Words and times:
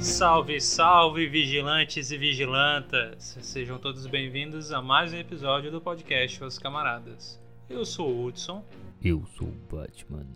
Salve, 0.00 0.58
salve, 0.62 1.28
vigilantes 1.28 2.10
e 2.10 2.16
vigilantas! 2.16 3.36
Sejam 3.42 3.78
todos 3.78 4.06
bem-vindos 4.06 4.72
a 4.72 4.80
mais 4.80 5.12
um 5.12 5.16
episódio 5.18 5.70
do 5.70 5.78
podcast 5.78 6.42
Os 6.42 6.58
Camaradas. 6.58 7.38
Eu 7.68 7.84
sou 7.84 8.10
o 8.10 8.24
Hudson. 8.24 8.64
Eu 9.04 9.26
sou 9.36 9.48
o 9.48 9.56
Batman. 9.70 10.26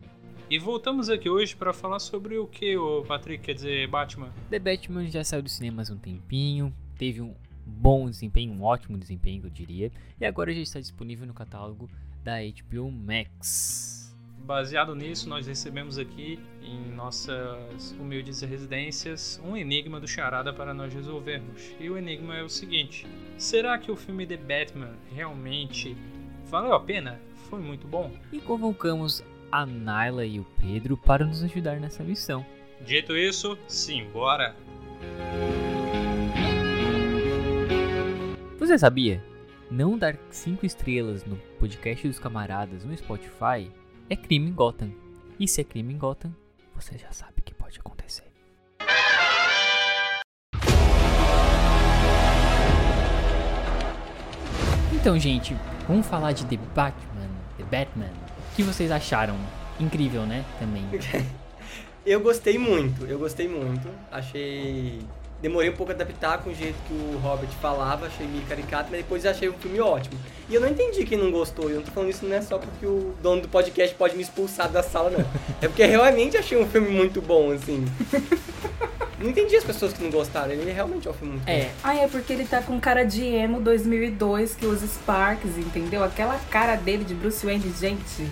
E 0.51 0.59
voltamos 0.59 1.09
aqui 1.09 1.31
hoje 1.31 1.57
para 1.57 1.73
falar 1.73 1.99
sobre 1.99 2.37
o 2.37 2.47
que, 2.47 2.77
o 2.77 3.05
Patrick, 3.05 3.43
quer 3.43 3.55
dizer 3.55 3.89
Batman? 3.89 4.31
The 4.51 4.59
Batman 4.59 5.07
já 5.07 5.25
saiu 5.25 5.43
dos 5.43 5.53
cinemas 5.53 5.91
há 5.91 5.95
um 5.95 5.99
tempinho, 5.99 6.71
teve 6.99 7.23
um 7.23 7.35
bom 7.65 8.11
desempenho, 8.11 8.53
um 8.53 8.63
ótimo 8.63 8.99
desempenho, 8.99 9.47
eu 9.47 9.51
diria, 9.51 9.91
e 10.21 10.27
agora 10.27 10.53
já 10.53 10.61
está 10.61 10.79
disponível 10.79 11.27
no 11.27 11.33
catálogo 11.33 11.89
da 12.23 12.35
HBO 12.43 12.93
Max. 12.93 14.04
Baseado 14.45 14.95
nisso, 14.95 15.27
nós 15.27 15.47
recebemos 15.47 15.97
aqui 15.97 16.39
em 16.61 16.95
nossas 16.95 17.93
humildes 17.99 18.43
residências 18.43 19.41
um 19.43 19.57
enigma 19.57 19.99
do 19.99 20.07
Charada 20.07 20.53
para 20.53 20.75
nós 20.75 20.93
resolvermos. 20.93 21.75
E 21.81 21.89
o 21.89 21.97
enigma 21.97 22.37
é 22.37 22.43
o 22.43 22.49
seguinte: 22.51 23.07
será 23.39 23.79
que 23.79 23.91
o 23.91 23.97
filme 23.97 24.27
The 24.27 24.37
Batman 24.37 24.99
realmente 25.15 25.97
valeu 26.45 26.75
a 26.75 26.81
pena? 26.81 27.19
Foi 27.49 27.59
muito 27.59 27.89
bom? 27.89 28.13
E 28.31 28.39
convocamos 28.39 29.25
a 29.51 29.65
Naila 29.65 30.27
e 30.27 30.39
o 30.39 30.45
Pedro 30.61 30.95
para 30.95 31.25
nos 31.25 31.43
ajudar 31.43 31.81
nessa 31.81 32.05
missão. 32.05 32.45
Dito 32.83 33.17
isso, 33.17 33.57
simbora! 33.67 34.55
Você 38.59 38.79
sabia? 38.79 39.25
Não 39.71 39.97
dar 39.97 40.19
5 40.29 40.67
estrelas 40.67 41.25
no 41.25 41.39
podcast 41.59 42.07
dos 42.07 42.19
camaradas 42.19 42.85
no 42.85 42.95
Spotify 42.95 43.73
é 44.09 44.17
crime 44.17 44.51
em 44.51 44.53
Gotham. 44.53 44.91
E 45.39 45.49
se 45.49 45.61
é 45.61 45.65
crime 45.65 45.95
em 45.95 45.99
Gotham, 45.99 46.35
você 46.75 46.97
já 46.99 47.11
sabe 47.11 47.41
o 47.41 47.43
que 47.43 47.55
pode 47.55 47.79
acontecer. 47.79 48.25
Então, 54.93 55.19
gente, 55.19 55.57
vamos 55.87 56.07
falar 56.07 56.33
de 56.33 56.45
The 56.47 56.57
Batman. 56.75 57.29
The 57.59 57.65
Batman. 57.65 58.11
O 58.53 58.57
que 58.57 58.63
vocês 58.63 58.91
acharam? 58.91 59.37
Incrível, 59.79 60.25
né? 60.25 60.45
Também. 60.59 60.85
eu 62.07 62.21
gostei 62.21 62.59
muito, 62.59 63.05
eu 63.07 63.19
gostei 63.19 63.49
muito. 63.49 63.89
Achei 64.11 65.01
demorei 65.45 65.69
um 65.69 65.75
pouco 65.75 65.93
a 65.93 65.95
adaptar 65.95 66.39
com 66.39 66.49
o 66.49 66.55
jeito 66.55 66.75
que 66.89 66.95
o 66.95 67.19
Robert 67.19 67.51
falava, 67.61 68.07
achei 68.07 68.27
meio 68.27 68.43
caricato, 68.47 68.89
mas 68.91 69.03
depois 69.03 69.27
achei 69.27 69.47
um 69.47 69.53
filme 69.53 69.79
ótimo. 69.79 70.19
E 70.49 70.55
eu 70.55 70.61
não 70.61 70.69
entendi 70.69 71.05
quem 71.05 71.19
não 71.19 71.31
gostou, 71.31 71.69
eu 71.69 71.77
não 71.77 71.83
tô 71.83 71.91
falando 71.91 72.09
isso 72.09 72.25
não 72.25 72.35
é 72.35 72.41
só 72.41 72.57
porque 72.57 72.87
o 72.87 73.15
dono 73.23 73.43
do 73.43 73.49
podcast 73.49 73.95
pode 73.95 74.17
me 74.17 74.23
expulsar 74.23 74.71
da 74.71 74.83
sala, 74.83 75.11
não. 75.11 75.21
É 75.61 75.69
porque 75.69 75.85
realmente 75.85 76.39
achei 76.39 76.57
um 76.57 76.67
filme 76.67 76.89
muito 76.89 77.21
bom, 77.21 77.53
assim. 77.53 77.85
Não 79.17 79.31
entendi 79.31 79.57
as 79.57 79.65
pessoas 79.65 79.95
que 79.95 80.03
não 80.03 80.11
gostaram, 80.11 80.53
ele 80.53 80.71
realmente 80.71 81.09
é 81.09 81.11
um 81.11 81.15
filme 81.15 81.35
muito 81.35 81.49
é. 81.49 81.63
bom. 81.63 81.71
Ah, 81.85 81.97
é 81.97 82.07
porque 82.09 82.33
ele 82.33 82.45
tá 82.45 82.61
com 82.61 82.79
cara 82.79 83.05
de 83.05 83.25
emo 83.25 83.59
2002, 83.59 84.55
que 84.57 84.67
usa 84.67 84.87
Sparks, 84.87 85.57
entendeu? 85.57 86.05
Aquela 86.05 86.37
cara 86.51 86.75
dele 86.75 87.05
de 87.05 87.15
Bruce 87.15 87.47
Wayne, 87.47 87.73
gente, 87.81 88.29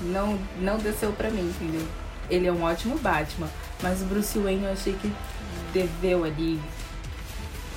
não, 0.00 0.36
não 0.58 0.78
desceu 0.78 1.12
pra 1.12 1.30
mim, 1.30 1.42
entendeu? 1.42 1.86
Ele 2.28 2.48
é 2.48 2.52
um 2.52 2.62
ótimo 2.64 2.98
Batman, 2.98 3.48
mas 3.82 4.00
o 4.02 4.04
Bruce 4.06 4.38
Wayne 4.38 4.64
eu 4.64 4.72
achei 4.72 4.92
que 4.94 5.12
deveu 5.72 6.24
ali 6.24 6.60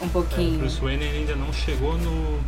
um 0.02 0.10
pouquinho. 0.10 0.56
É, 0.56 0.60
Bruce 0.60 0.82
Wayne 0.82 1.06
ainda 1.06 1.36
não 1.36 1.52
chegou 1.54 1.98
no. 1.98 2.40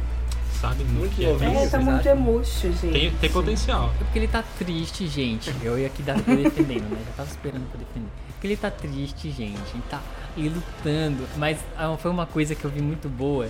Sabe, 0.59 0.83
no 0.86 1.02
Muito 1.02 1.16
que 1.16 1.23
é. 1.23 1.30
É, 1.30 1.67
tá 1.69 1.80
muito 1.80 2.08
emuxo, 2.08 2.72
gente. 2.72 2.91
Tem, 2.91 3.11
tem 3.11 3.30
potencial. 3.30 3.94
É 4.02 4.03
porque 4.03 4.17
ele 4.17 4.27
tá 4.27 4.44
triste, 4.58 5.08
gente. 5.08 5.53
Eu 5.61 5.77
ia 5.77 5.86
aqui 5.86 6.02
dar 6.02 6.19
pra 6.19 6.33
defendendo, 6.33 6.89
né? 6.89 6.97
Já 7.05 7.11
tava 7.17 7.30
esperando 7.30 7.69
pra 7.69 7.77
defender. 7.80 8.09
Porque 8.30 8.47
ele 8.47 8.58
tá 8.58 8.72
triste, 8.72 9.30
gente. 9.30 9.59
Ele 9.73 9.83
tá 9.88 10.02
ele 10.36 10.49
lutando. 10.49 11.27
Mas 11.38 11.59
ah, 11.77 11.95
foi 11.99 12.09
uma 12.09 12.26
coisa 12.26 12.55
que 12.55 12.65
eu 12.65 12.71
vi 12.71 12.82
muito 12.82 13.08
boa. 13.08 13.48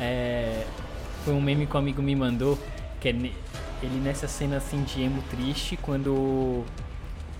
É, 0.00 0.64
foi 1.26 1.34
um 1.34 1.40
meme 1.42 1.66
que 1.66 1.76
um 1.76 1.78
amigo 1.78 2.00
me 2.00 2.16
mandou. 2.16 2.58
Que 3.00 3.10
é 3.10 3.12
ne- 3.12 3.34
ele 3.82 4.00
nessa 4.00 4.26
cena 4.26 4.56
assim 4.56 4.82
de 4.82 5.02
emo 5.02 5.22
triste, 5.30 5.76
quando. 5.76 6.64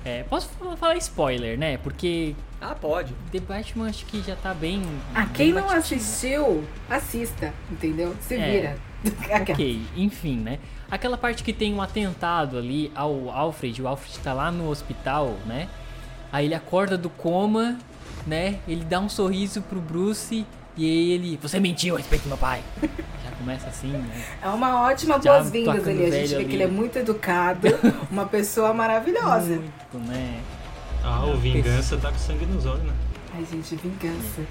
É, 0.07 0.23
posso 0.23 0.49
falar 0.77 0.97
spoiler, 0.99 1.59
né? 1.59 1.79
Porque 1.79 2.37
Ah, 2.61 2.77
pode. 2.77 3.13
The 3.33 3.41
Batman 3.41 3.89
acho 3.89 4.07
que 4.07 4.23
já 4.23 4.37
tá 4.37 4.55
bem. 4.55 4.81
Ah, 5.13 5.23
bem 5.25 5.29
quem 5.35 5.53
não 5.53 5.63
batidinho. 5.67 5.79
assistiu, 6.01 6.65
assista, 6.89 7.53
entendeu? 7.69 8.15
Se 8.21 8.37
É. 8.37 8.51
vira. 8.53 8.79
Ok, 9.43 9.83
enfim, 9.97 10.37
né? 10.39 10.59
Aquela 10.89 11.19
parte 11.19 11.43
que 11.43 11.53
tem 11.53 11.75
um 11.75 11.83
atentado 11.83 12.57
ali 12.57 12.91
ao 12.95 13.31
Alfred, 13.31 13.83
o 13.83 13.89
Alfred 13.89 14.17
tá 14.21 14.33
lá 14.33 14.51
no 14.53 14.69
hospital, 14.71 15.35
né? 15.45 15.69
Aí 16.33 16.45
ele 16.47 16.55
acorda 16.55 16.97
do 16.97 17.11
coma, 17.11 17.77
né? 18.27 18.61
Ele 18.69 18.85
dá 18.85 19.01
um 19.01 19.09
sorriso 19.09 19.61
pro 19.63 19.81
Bruce 19.81 20.47
e 20.77 20.85
aí 20.85 21.11
ele. 21.11 21.37
Você 21.43 21.59
mentiu 21.59 21.97
a 21.97 21.99
respeito 21.99 22.23
do 22.23 22.29
meu 22.29 22.39
pai! 22.39 22.63
Começa 23.39 23.69
assim, 23.69 23.89
né? 23.89 24.25
É 24.43 24.49
uma 24.49 24.83
ótima 24.83 25.19
boas-vindas 25.19 25.87
ali. 25.87 26.07
A 26.07 26.11
gente 26.11 26.29
vê 26.29 26.37
que 26.37 26.45
ali. 26.45 26.55
ele 26.55 26.63
é 26.63 26.67
muito 26.67 26.99
educado, 26.99 27.69
uma 28.11 28.27
pessoa 28.27 28.73
maravilhosa. 28.73 29.57
Muito, 29.57 30.09
né? 30.09 30.41
Ah, 31.05 31.25
o 31.25 31.37
Vingança 31.37 31.97
tá 31.97 32.11
com 32.11 32.19
sangue 32.19 32.47
nos 32.47 32.67
olhos, 32.67 32.85
né? 32.85 32.93
Ai, 33.35 33.45
gente, 33.51 33.77
vingança. 33.77 34.43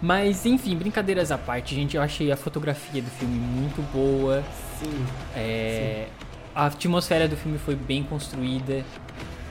Mas 0.00 0.44
enfim, 0.44 0.76
brincadeiras 0.76 1.30
à 1.30 1.38
parte, 1.38 1.76
gente, 1.76 1.96
eu 1.96 2.02
achei 2.02 2.32
a 2.32 2.36
fotografia 2.36 3.00
do 3.00 3.10
filme 3.10 3.38
muito 3.38 3.80
boa. 3.92 4.42
Sim. 4.80 5.06
É, 5.36 6.08
a 6.52 6.66
atmosfera 6.66 7.28
do 7.28 7.36
filme 7.36 7.56
foi 7.56 7.76
bem 7.76 8.02
construída, 8.02 8.84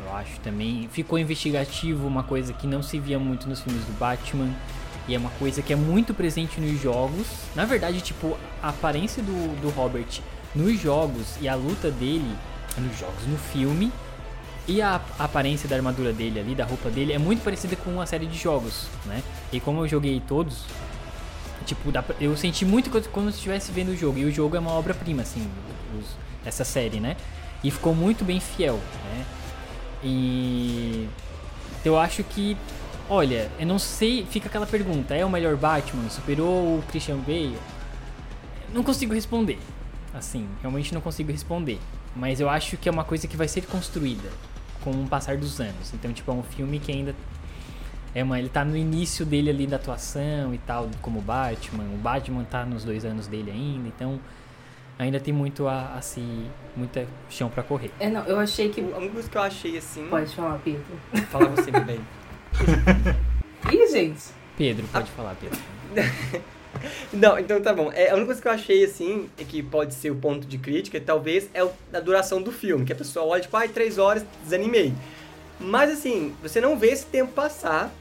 eu 0.03 0.15
acho 0.15 0.39
também. 0.41 0.89
Ficou 0.91 1.17
investigativo, 1.17 2.05
uma 2.05 2.23
coisa 2.23 2.51
que 2.51 2.67
não 2.67 2.83
se 2.83 2.99
via 2.99 3.17
muito 3.17 3.47
nos 3.47 3.61
filmes 3.61 3.85
do 3.85 3.93
Batman. 3.97 4.49
E 5.07 5.15
é 5.15 5.17
uma 5.17 5.29
coisa 5.31 5.61
que 5.61 5.73
é 5.73 5.75
muito 5.75 6.13
presente 6.13 6.59
nos 6.61 6.79
jogos. 6.81 7.25
Na 7.55 7.65
verdade, 7.65 8.01
tipo, 8.01 8.37
a 8.61 8.69
aparência 8.69 9.21
do, 9.23 9.59
do 9.61 9.69
Robert 9.69 10.21
nos 10.55 10.79
jogos 10.79 11.35
e 11.41 11.47
a 11.47 11.55
luta 11.55 11.89
dele 11.89 12.35
nos 12.77 12.97
jogos, 12.97 13.25
no 13.27 13.37
filme, 13.37 13.91
e 14.67 14.81
a, 14.81 15.01
aparência 15.19 15.67
da 15.67 15.75
armadura 15.75 16.13
dele 16.13 16.39
ali, 16.39 16.55
da 16.55 16.63
roupa 16.65 16.89
dele, 16.89 17.11
é 17.13 17.17
muito 17.17 17.43
parecida 17.43 17.75
com 17.75 17.99
a 17.99 18.05
série 18.05 18.25
de 18.25 18.37
jogos, 18.37 18.85
né? 19.05 19.21
E 19.51 19.59
como 19.59 19.81
eu 19.83 19.87
joguei 19.87 20.21
todos, 20.25 20.63
Tipo, 21.65 21.91
eu 22.19 22.35
senti 22.35 22.65
muito 22.65 22.89
co- 22.89 22.99
como 23.11 23.29
se 23.31 23.37
estivesse 23.37 23.71
vendo 23.71 23.89
o 23.91 23.95
jogo. 23.95 24.17
E 24.17 24.25
o 24.25 24.31
jogo 24.31 24.55
é 24.55 24.59
uma 24.59 24.71
obra-prima, 24.71 25.21
assim, 25.21 25.47
os- 25.97 26.15
essa 26.43 26.63
série, 26.65 26.99
né? 26.99 27.15
E 27.63 27.69
ficou 27.69 27.93
muito 27.93 28.25
bem 28.25 28.39
fiel, 28.39 28.79
né? 29.05 29.25
E 30.03 31.07
eu 31.85 31.97
acho 31.99 32.23
que, 32.23 32.57
olha, 33.11 33.51
eu 33.59 33.67
não 33.67 33.77
sei, 33.77 34.25
fica 34.25 34.47
aquela 34.47 34.65
pergunta, 34.65 35.13
é 35.13 35.25
o 35.25 35.29
melhor 35.29 35.57
Batman? 35.57 36.09
Superou 36.09 36.77
o 36.77 36.83
Christian 36.87 37.17
Bale? 37.17 37.57
Não 38.73 38.83
consigo 38.83 39.13
responder. 39.13 39.59
Assim, 40.13 40.47
realmente 40.61 40.93
não 40.93 41.01
consigo 41.01 41.29
responder. 41.29 41.77
Mas 42.15 42.39
eu 42.39 42.49
acho 42.49 42.77
que 42.77 42.87
é 42.87 42.91
uma 42.91 43.03
coisa 43.03 43.27
que 43.27 43.35
vai 43.35 43.49
ser 43.49 43.65
construída 43.65 44.29
com 44.81 44.91
o 44.91 45.07
passar 45.09 45.35
dos 45.35 45.59
anos. 45.59 45.93
Então, 45.93 46.13
tipo, 46.13 46.31
é 46.31 46.33
um 46.33 46.41
filme 46.41 46.79
que 46.79 46.89
ainda 46.89 47.13
é, 48.15 48.23
mano, 48.23 48.41
ele 48.41 48.49
tá 48.49 48.63
no 48.63 48.77
início 48.77 49.25
dele 49.25 49.49
ali 49.49 49.67
da 49.67 49.75
atuação 49.75 50.53
e 50.53 50.57
tal, 50.59 50.89
como 51.01 51.19
Batman. 51.19 51.83
O 51.93 51.97
Batman 51.97 52.45
tá 52.45 52.65
nos 52.65 52.85
dois 52.85 53.03
anos 53.03 53.27
dele 53.27 53.51
ainda, 53.51 53.89
então 53.89 54.21
ainda 54.97 55.19
tem 55.19 55.33
muito 55.33 55.67
a, 55.67 55.95
a 55.95 56.01
se. 56.01 56.21
muita 56.77 57.05
chão 57.29 57.49
pra 57.49 57.61
correr. 57.61 57.91
É, 57.99 58.09
não, 58.09 58.23
eu 58.23 58.39
achei 58.39 58.69
que. 58.69 58.79
A 58.79 58.97
única 58.97 59.13
coisa 59.13 59.29
que 59.29 59.37
eu 59.37 59.41
achei 59.41 59.77
assim. 59.77 60.07
Pode 60.07 60.33
falar, 60.33 60.59
Pedro. 60.59 60.83
Falar 61.29 61.49
você, 61.49 61.71
meu 61.71 61.83
bem. 61.83 61.99
Ih, 63.71 63.87
gente. 63.91 64.21
Pedro, 64.57 64.85
pode 64.91 65.09
falar, 65.11 65.35
Pedro. 65.35 65.59
Não, 67.11 67.37
então 67.37 67.61
tá 67.61 67.73
bom. 67.73 67.91
É, 67.91 68.09
a 68.09 68.13
única 68.13 68.27
coisa 68.27 68.41
que 68.41 68.47
eu 68.47 68.51
achei, 68.51 68.83
assim, 68.83 69.29
é 69.37 69.43
que 69.43 69.61
pode 69.61 69.93
ser 69.93 70.11
o 70.11 70.15
ponto 70.15 70.47
de 70.47 70.57
crítica, 70.57 70.99
talvez, 70.99 71.49
é 71.53 71.61
a 71.93 71.99
duração 71.99 72.41
do 72.41 72.51
filme. 72.51 72.85
Que 72.85 72.93
a 72.93 72.95
pessoa 72.95 73.25
olha, 73.25 73.41
tipo, 73.41 73.55
ai, 73.57 73.67
três 73.67 73.97
horas, 73.97 74.25
desanimei. 74.43 74.93
Mas, 75.59 75.91
assim, 75.91 76.33
você 76.41 76.59
não 76.59 76.77
vê 76.77 76.87
esse 76.87 77.05
tempo 77.05 77.31
passar 77.33 77.93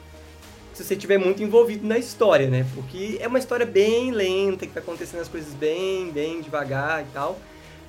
se 0.72 0.84
você 0.84 0.94
estiver 0.94 1.18
muito 1.18 1.42
envolvido 1.42 1.86
na 1.86 1.98
história, 1.98 2.48
né? 2.48 2.64
Porque 2.74 3.18
é 3.20 3.28
uma 3.28 3.38
história 3.38 3.66
bem 3.66 4.12
lenta, 4.12 4.66
que 4.66 4.72
vai 4.72 4.82
acontecendo 4.82 5.20
as 5.20 5.28
coisas 5.28 5.52
bem, 5.52 6.10
bem 6.10 6.40
devagar 6.40 7.02
e 7.02 7.06
tal. 7.12 7.38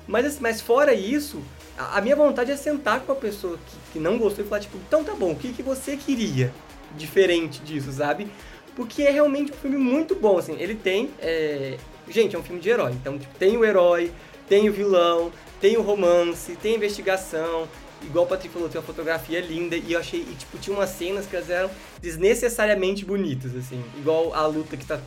Mas, 0.06 0.26
assim, 0.26 0.38
mas 0.40 0.60
fora 0.60 0.92
isso, 0.92 1.40
a, 1.78 1.98
a 1.98 2.00
minha 2.00 2.16
vontade 2.16 2.50
é 2.50 2.56
sentar 2.56 3.00
com 3.00 3.12
a 3.12 3.16
pessoa 3.16 3.56
que, 3.56 3.76
que 3.92 3.98
não 3.98 4.18
gostou 4.18 4.44
e 4.44 4.48
falar, 4.48 4.60
tipo, 4.60 4.78
então 4.86 5.04
tá 5.04 5.14
bom, 5.14 5.32
o 5.32 5.36
que, 5.36 5.52
que 5.52 5.62
você 5.62 5.96
queria 5.96 6.52
diferente 6.96 7.60
disso, 7.62 7.92
sabe? 7.92 8.28
Porque 8.74 9.02
é 9.02 9.10
realmente 9.10 9.52
um 9.52 9.56
filme 9.56 9.76
muito 9.76 10.14
bom, 10.14 10.38
assim. 10.38 10.56
Ele 10.58 10.74
tem. 10.74 11.10
é, 11.20 11.76
Gente, 12.08 12.34
é 12.34 12.38
um 12.38 12.42
filme 12.42 12.60
de 12.60 12.68
herói. 12.68 12.92
Então, 12.92 13.18
tipo, 13.18 13.34
tem 13.38 13.56
o 13.56 13.64
herói, 13.64 14.10
tem 14.48 14.68
o 14.68 14.72
vilão, 14.72 15.30
tem 15.60 15.76
o 15.76 15.82
romance, 15.82 16.56
tem 16.56 16.74
a 16.74 16.76
investigação. 16.76 17.68
Igual 18.02 18.24
o 18.24 18.28
Patrick 18.28 18.52
falou, 18.52 18.68
tem 18.68 18.80
uma 18.80 18.86
fotografia 18.86 19.40
linda. 19.40 19.76
E 19.76 19.92
eu 19.92 20.00
achei, 20.00 20.20
e, 20.20 20.34
tipo, 20.34 20.58
tinha 20.58 20.76
umas 20.76 20.90
cenas 20.90 21.26
que 21.26 21.36
elas 21.36 21.48
eram 21.48 21.70
desnecessariamente 22.00 23.04
bonitas, 23.04 23.54
assim. 23.54 23.82
Igual 23.96 24.34
a 24.34 24.46
luta 24.46 24.76
que 24.76 24.84
tá. 24.84 24.98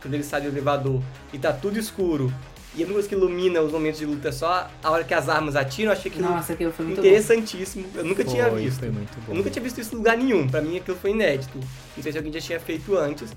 Quando 0.00 0.14
ele 0.14 0.22
sai 0.22 0.42
do 0.42 0.48
elevador 0.48 1.02
e 1.32 1.38
tá 1.38 1.52
tudo 1.52 1.78
escuro. 1.78 2.32
E 2.78 2.82
a 2.82 2.84
única 2.84 2.92
coisa 2.92 3.08
que 3.08 3.14
ilumina 3.16 3.60
os 3.60 3.72
momentos 3.72 3.98
de 3.98 4.06
luta 4.06 4.28
é 4.28 4.32
só 4.32 4.70
a 4.84 4.90
hora 4.90 5.02
que 5.02 5.12
as 5.12 5.28
armas 5.28 5.56
atiram, 5.56 5.90
eu 5.92 5.98
achei 5.98 6.10
que 6.10 6.20
Nossa, 6.20 6.52
aquilo 6.52 6.70
foi 6.70 6.86
muito 6.86 7.00
bom. 7.00 7.06
interessantíssimo. 7.08 7.84
Eu 7.92 8.04
nunca 8.04 8.22
tinha 8.22 8.48
Foi, 8.48 8.62
visto. 8.62 8.78
Foi 8.78 8.90
muito 8.90 9.16
bom. 9.26 9.32
Eu 9.32 9.34
nunca 9.34 9.50
tinha 9.50 9.62
visto 9.62 9.80
isso 9.80 9.94
em 9.94 9.98
lugar 9.98 10.16
nenhum. 10.16 10.46
Pra 10.48 10.60
mim 10.62 10.76
aquilo 10.76 10.96
foi 10.96 11.10
inédito. 11.10 11.58
Não 11.96 12.02
sei 12.02 12.12
se 12.12 12.18
alguém 12.18 12.32
já 12.32 12.40
tinha 12.40 12.60
feito 12.60 12.96
antes. 12.96 13.34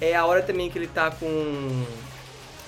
É 0.00 0.16
a 0.16 0.24
hora 0.24 0.40
também 0.42 0.70
que 0.70 0.78
ele 0.78 0.86
tá 0.86 1.10
com 1.10 1.84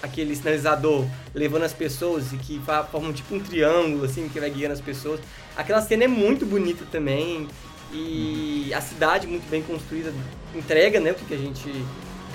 aquele 0.02 0.36
sinalizador 0.36 1.06
levando 1.34 1.62
as 1.62 1.72
pessoas 1.72 2.32
e 2.32 2.36
que 2.36 2.58
fa- 2.60 2.84
forma 2.84 3.12
tipo 3.14 3.34
um 3.34 3.40
triângulo, 3.40 4.04
assim, 4.04 4.28
que 4.28 4.38
vai 4.38 4.50
guiando 4.50 4.74
as 4.74 4.80
pessoas. 4.80 5.20
Aquela 5.56 5.80
cena 5.80 6.04
é 6.04 6.08
muito 6.08 6.44
bonita 6.44 6.84
também. 6.92 7.48
E 7.92 8.72
a 8.74 8.80
cidade 8.80 9.26
muito 9.26 9.48
bem 9.50 9.62
construída 9.62 10.12
entrega, 10.54 11.00
né, 11.00 11.10
o 11.12 11.14
que 11.14 11.34
a 11.34 11.36
gente 11.38 11.70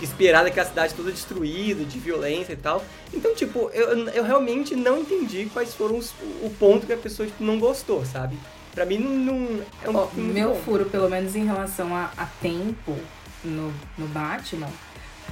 esperar 0.01 0.43
daquela 0.43 0.67
cidade 0.67 0.93
toda 0.93 1.11
destruída, 1.11 1.83
de 1.83 1.99
violência 1.99 2.53
e 2.53 2.57
tal. 2.57 2.83
Então, 3.13 3.33
tipo, 3.33 3.69
eu, 3.73 4.07
eu 4.09 4.23
realmente 4.23 4.75
não 4.75 4.99
entendi 4.99 5.49
quais 5.53 5.73
foram 5.73 5.97
os, 5.97 6.13
o 6.41 6.49
ponto 6.59 6.85
que 6.85 6.93
a 6.93 6.97
pessoa 6.97 7.27
tipo, 7.27 7.43
não 7.43 7.59
gostou, 7.59 8.05
sabe? 8.05 8.37
Pra 8.73 8.85
mim 8.85 8.97
não, 8.97 9.33
não 9.33 9.63
é 9.83 9.89
um 9.89 9.93
muito 9.93 10.17
meu 10.17 10.49
bom. 10.49 10.61
furo, 10.61 10.85
pelo 10.85 11.09
menos 11.09 11.35
em 11.35 11.45
relação 11.45 11.95
a, 11.95 12.11
a 12.17 12.25
tempo 12.41 12.97
no, 13.43 13.73
no 13.97 14.07
Batman, 14.07 14.69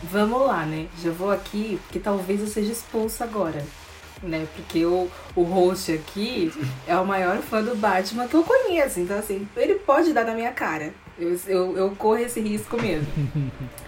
vamos 0.02 0.42
lá, 0.48 0.66
né? 0.66 0.88
Já 1.02 1.12
vou 1.12 1.30
aqui, 1.30 1.80
porque 1.84 2.00
talvez 2.00 2.40
eu 2.40 2.48
seja 2.48 2.72
expulsa 2.72 3.26
agora. 3.26 3.66
Né? 4.22 4.48
Porque 4.56 4.86
o, 4.86 5.10
o 5.36 5.44
host 5.44 5.92
aqui 5.92 6.50
é 6.88 6.96
o 6.96 7.06
maior 7.06 7.40
fã 7.40 7.62
do 7.62 7.76
Batman 7.76 8.28
que 8.30 8.36
eu 8.36 8.44
conheço. 8.44 9.02
Então, 9.02 9.20
assim, 9.20 9.46
ele 9.58 9.76
pode 9.76 10.14
dar 10.14 10.24
na 10.24 10.34
minha 10.34 10.54
cara. 10.54 10.94
Eu, 11.20 11.38
eu, 11.46 11.78
eu 11.78 11.96
corro 11.98 12.20
esse 12.20 12.40
risco 12.40 12.82
mesmo. 12.82 13.08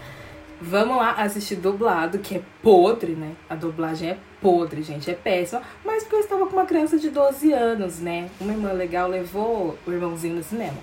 Vamos 0.60 0.96
lá 0.96 1.12
assistir 1.12 1.56
dublado, 1.56 2.18
que 2.18 2.36
é 2.36 2.42
podre, 2.62 3.12
né? 3.12 3.32
A 3.48 3.54
dublagem 3.54 4.10
é 4.10 4.18
podre, 4.40 4.82
gente, 4.82 5.10
é 5.10 5.14
péssima. 5.14 5.62
Mas 5.84 6.02
porque 6.02 6.16
eu 6.16 6.20
estava 6.20 6.46
com 6.46 6.54
uma 6.54 6.64
criança 6.64 6.98
de 6.98 7.10
12 7.10 7.52
anos, 7.52 7.98
né? 8.00 8.30
Uma 8.40 8.52
irmã 8.52 8.72
legal 8.72 9.08
levou 9.08 9.78
o 9.86 9.92
irmãozinho 9.92 10.36
no 10.36 10.42
cinema. 10.42 10.78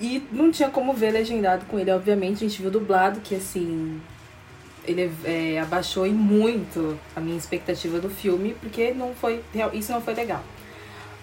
E 0.00 0.26
não 0.32 0.50
tinha 0.50 0.70
como 0.70 0.94
ver 0.94 1.10
legendado 1.10 1.66
com 1.66 1.78
ele, 1.78 1.90
obviamente. 1.90 2.44
A 2.44 2.48
gente 2.48 2.62
viu 2.62 2.70
dublado, 2.70 3.20
que 3.20 3.34
assim. 3.34 4.00
Ele 4.84 5.12
é, 5.24 5.60
abaixou 5.60 6.06
muito 6.08 6.98
a 7.14 7.20
minha 7.20 7.36
expectativa 7.36 8.00
do 8.00 8.08
filme, 8.08 8.56
porque 8.60 8.92
não 8.92 9.14
foi. 9.14 9.42
Isso 9.74 9.92
não 9.92 10.00
foi 10.00 10.14
legal. 10.14 10.42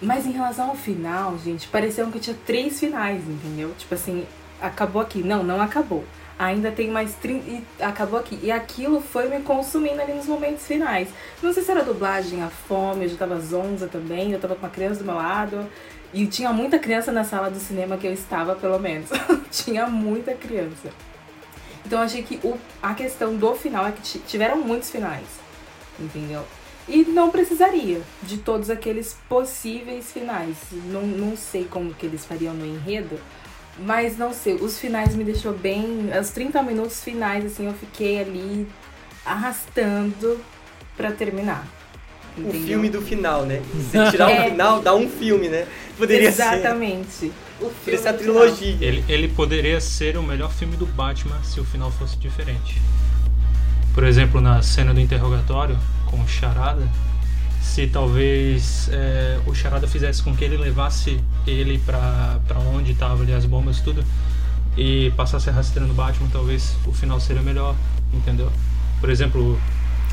Mas 0.02 0.26
em 0.26 0.32
relação 0.32 0.70
ao 0.70 0.76
final, 0.76 1.38
gente, 1.40 1.68
pareceu 1.68 2.10
que 2.12 2.20
tinha 2.20 2.38
três 2.46 2.80
finais, 2.80 3.22
entendeu? 3.28 3.74
Tipo 3.78 3.96
assim, 3.96 4.26
acabou 4.62 5.02
aqui. 5.02 5.22
Não, 5.24 5.44
não 5.44 5.60
acabou. 5.60 6.06
Ainda 6.40 6.72
tem 6.72 6.90
mais 6.90 7.14
30. 7.16 7.46
E 7.50 7.64
acabou 7.84 8.18
aqui. 8.18 8.40
E 8.42 8.50
aquilo 8.50 9.02
foi 9.02 9.28
me 9.28 9.42
consumindo 9.42 10.02
ali 10.02 10.14
nos 10.14 10.26
momentos 10.26 10.66
finais. 10.66 11.10
Não 11.44 11.52
sei 11.54 11.62
se 11.64 11.70
era 11.70 11.84
dublagem, 11.84 12.42
a 12.42 12.48
fome, 12.48 13.04
eu 13.04 13.10
já 13.10 13.18
tava 13.18 13.38
zonza 13.42 13.88
também, 13.90 14.32
eu 14.32 14.40
tava 14.40 14.56
com 14.56 14.62
uma 14.66 14.72
criança 14.72 15.02
do 15.02 15.06
meu 15.06 15.16
lado. 15.16 15.68
E 16.14 16.26
tinha 16.26 16.54
muita 16.54 16.80
criança 16.80 17.12
na 17.12 17.26
sala 17.26 17.52
do 17.52 17.60
cinema 17.60 17.98
que 17.98 18.08
eu 18.08 18.14
estava, 18.14 18.56
pelo 18.56 18.80
menos. 18.80 19.10
tinha 19.52 19.86
muita 19.86 20.34
criança. 20.34 20.90
Então 21.86 22.00
eu 22.00 22.06
achei 22.06 22.24
que 22.24 22.40
o, 22.44 22.58
a 22.82 22.94
questão 22.94 23.36
do 23.36 23.54
final 23.56 23.86
é 23.86 23.92
que 23.92 24.02
ti- 24.02 24.20
tiveram 24.26 24.58
muitos 24.58 24.90
finais. 24.90 25.26
Entendeu? 26.00 26.46
E 26.88 27.04
não 27.04 27.30
precisaria 27.30 28.02
de 28.24 28.38
todos 28.38 28.70
aqueles 28.70 29.16
possíveis 29.28 30.12
finais. 30.12 30.56
Não, 30.72 31.02
não 31.02 31.36
sei 31.38 31.66
como 31.66 31.94
que 31.94 32.06
eles 32.06 32.26
fariam 32.26 32.54
no 32.54 32.66
enredo. 32.66 33.20
Mas 33.86 34.18
não 34.18 34.34
sei, 34.34 34.56
os 34.56 34.78
finais 34.78 35.16
me 35.16 35.24
deixou 35.24 35.54
bem. 35.54 36.10
Os 36.20 36.30
30 36.32 36.62
minutos 36.64 37.04
finais, 37.04 37.46
assim, 37.46 37.66
eu 37.66 37.74
fiquei 37.74 38.20
ali 38.20 38.68
arrastando 39.26 40.40
pra 40.98 41.12
terminar. 41.12 41.66
O 42.38 42.42
entendeu? 42.42 42.62
filme 42.62 42.90
do 42.90 43.02
final, 43.02 43.46
né? 43.46 43.62
Se 43.92 44.12
tirar 44.12 44.30
É. 44.32 44.48
o 44.48 44.52
final, 44.52 44.82
dá 44.82 44.94
um 44.94 45.10
filme, 45.10 45.50
né? 45.50 45.66
Poderia 45.98 46.32
ser. 46.32 46.42
Exatamente. 46.44 47.32
O 47.62 47.72
ser 47.84 48.08
a 48.08 48.12
do 48.12 48.18
trilogia. 48.20 48.78
Ele, 48.80 49.04
ele 49.10 49.28
poderia 49.28 49.82
ser 49.82 50.18
o 50.18 50.24
melhor 50.24 50.52
filme 50.52 50.76
do 50.78 50.86
Batman 50.86 51.38
se 51.44 51.60
o 51.60 51.66
final 51.66 51.92
fosse 51.92 52.18
diferente. 52.18 52.82
Por 53.94 54.04
exemplo, 54.06 54.40
na 54.40 54.62
cena 54.62 54.94
do 54.94 55.00
interrogatório 55.02 55.78
com 56.06 56.22
o 56.22 56.28
Charada, 56.28 56.88
se 57.62 57.88
talvez 57.88 58.90
é, 58.92 59.40
o 59.46 59.54
Charada 59.54 59.88
fizesse 59.88 60.22
com 60.24 60.36
que 60.36 60.44
ele 60.44 60.58
levasse 60.58 61.20
ele 61.46 61.78
pra, 61.80 62.40
pra 62.48 62.60
onde 62.60 62.94
tava 62.94 63.24
ali 63.24 63.34
as 63.34 63.46
bombas 63.46 63.80
tudo 63.80 64.04
e 64.78 65.12
passasse 65.16 65.50
arrastando 65.50 65.92
o 65.92 65.94
Batman, 65.94 66.30
talvez 66.32 66.76
o 66.86 66.92
final 66.92 67.20
seria 67.20 67.42
melhor, 67.42 67.76
entendeu? 68.14 68.52
Por 69.00 69.10
exemplo, 69.10 69.60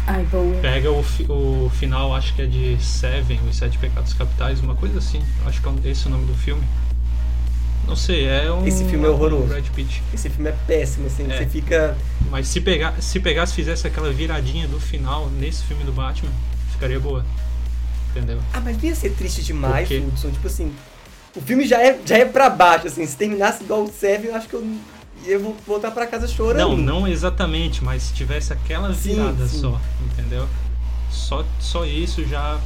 Ai, 0.07 0.27
pega 0.63 0.91
o, 0.91 1.05
o 1.29 1.71
final, 1.71 2.15
acho 2.15 2.35
que 2.35 2.43
é 2.43 2.47
de 2.47 2.83
Seven, 2.83 3.41
Os 3.49 3.57
Sete 3.57 3.79
Pecados 3.79 4.13
Capitais, 4.13 4.61
uma 4.61 4.75
coisa 4.75 4.99
assim. 4.99 5.21
Acho 5.45 5.61
que 5.61 5.89
é 5.89 5.91
esse 5.91 6.07
o 6.07 6.11
nome 6.11 6.27
do 6.27 6.35
filme. 6.35 6.63
Não 7.87 7.95
sei, 7.95 8.27
é 8.27 8.51
um. 8.51 8.67
Esse 8.67 8.85
filme 8.85 9.05
é 9.05 9.09
horroroso. 9.09 9.47
Brad 9.47 9.67
Pitt. 9.69 10.03
Esse 10.13 10.29
filme 10.29 10.51
é 10.51 10.55
péssimo, 10.67 11.07
assim. 11.07 11.31
É. 11.31 11.39
Você 11.39 11.47
fica. 11.47 11.97
Mas 12.31 12.49
se, 12.49 12.61
pegar, 12.61 13.01
se 13.01 13.21
pegasse 13.21 13.53
e 13.53 13.57
fizesse 13.57 13.87
aquela 13.87 14.13
viradinha 14.13 14.67
do 14.67 14.81
final 14.81 15.29
nesse 15.31 15.63
filme 15.65 15.85
do 15.85 15.93
Batman, 15.93 16.33
ficaria 16.77 17.01
boa. 17.01 17.25
Entendeu? 18.11 18.39
Ah, 18.53 18.61
mas 18.61 18.83
ia 18.83 18.95
ser 18.95 19.11
triste 19.15 19.43
demais? 19.43 19.91
Hudson. 19.91 20.31
Tipo 20.31 20.47
assim, 20.47 20.73
o 21.35 21.41
filme 21.41 21.67
já 21.67 21.83
é, 21.83 21.99
já 22.05 22.17
é 22.19 22.25
pra 22.25 22.49
baixo, 22.49 22.87
assim. 22.87 23.05
Se 23.07 23.17
terminasse 23.17 23.63
igual 23.65 23.83
o 23.85 23.89
Seven, 23.93 24.31
eu 24.31 24.35
acho 24.37 24.49
que 24.49 24.55
eu 24.55 24.65
ia 25.27 25.39
vo- 25.39 25.57
voltar 25.67 25.91
pra 25.91 26.07
casa 26.07 26.27
chorando. 26.27 26.59
Não, 26.61 26.77
não 26.77 27.09
exatamente, 27.09 27.85
mas 27.85 28.05
se 28.05 28.15
tivesse 28.15 28.53
aquela 28.53 28.95
Sim, 28.95 29.15
virada 29.17 29.47
sim. 29.47 29.61
só, 29.61 29.81
entendeu? 30.13 30.47
Só, 31.11 31.45
só 31.61 31.85
isso 31.85 32.25
já. 32.25 32.59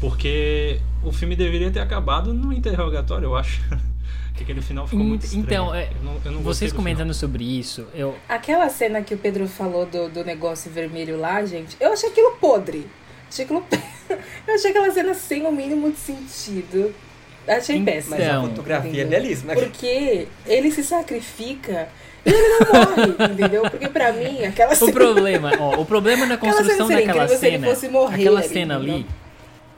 Porque 0.00 0.80
o 1.02 1.12
filme 1.12 1.36
deveria 1.36 1.70
ter 1.70 1.80
acabado 1.80 2.32
no 2.34 2.52
interrogatório, 2.52 3.26
eu 3.26 3.36
acho. 3.36 3.60
que 4.34 4.42
aquele 4.44 4.62
final 4.62 4.86
ficou 4.86 5.04
muito 5.04 5.24
estranho. 5.24 5.44
Então, 5.44 5.74
é, 5.74 5.90
Eu 5.98 6.04
não- 6.04 6.20
eu 6.24 6.32
não 6.32 6.40
Vocês 6.42 6.72
do 6.72 6.76
comentando 6.76 7.12
sobre 7.14 7.44
isso, 7.44 7.86
eu, 7.94 8.16
Aquela 8.28 8.68
cena 8.68 9.02
que 9.02 9.14
o 9.14 9.18
Pedro 9.18 9.46
falou 9.46 9.84
do, 9.86 10.08
do 10.08 10.24
negócio 10.24 10.70
vermelho 10.70 11.20
lá, 11.20 11.44
gente, 11.44 11.76
eu 11.80 11.92
achei 11.92 12.08
aquilo 12.08 12.32
podre. 12.40 12.86
Achei 13.32 13.44
aquilo. 13.46 13.64
eu 14.46 14.54
achei 14.54 14.70
aquela 14.70 14.90
cena 14.92 15.14
sem 15.14 15.46
o 15.46 15.50
mínimo 15.52 15.90
de 15.90 15.96
sentido. 15.98 16.94
Achei 17.48 17.76
Então, 17.76 17.94
péssimo. 17.94 18.16
Mas 18.16 18.28
a 18.28 18.32
Não, 18.34 18.48
fotografia 18.48 19.02
é 19.02 19.04
belíssima. 19.06 19.54
Porque 19.54 20.28
ele 20.46 20.70
se 20.70 20.84
sacrifica 20.84 21.88
e 22.24 22.30
ele 22.30 22.48
não 22.48 22.58
morre, 22.72 23.24
entendeu? 23.32 23.62
Porque 23.62 23.88
pra 23.88 24.12
mim, 24.12 24.44
aquela 24.44 24.72
O 24.72 24.76
cena. 24.76 24.92
problema, 24.92 25.50
ó, 25.58 25.80
o 25.80 25.86
problema 25.86 26.26
na 26.26 26.36
construção 26.36 26.86
cena 26.86 27.00
daquela 27.00 27.24
incrível 27.24 27.38
se 27.38 27.46
ele 27.46 27.56
cena, 27.58 27.66
fosse 27.66 27.88
morrer 27.88 28.20
aquela 28.20 28.42
cena 28.42 28.76
ali, 28.76 28.90
entendeu? 28.90 29.10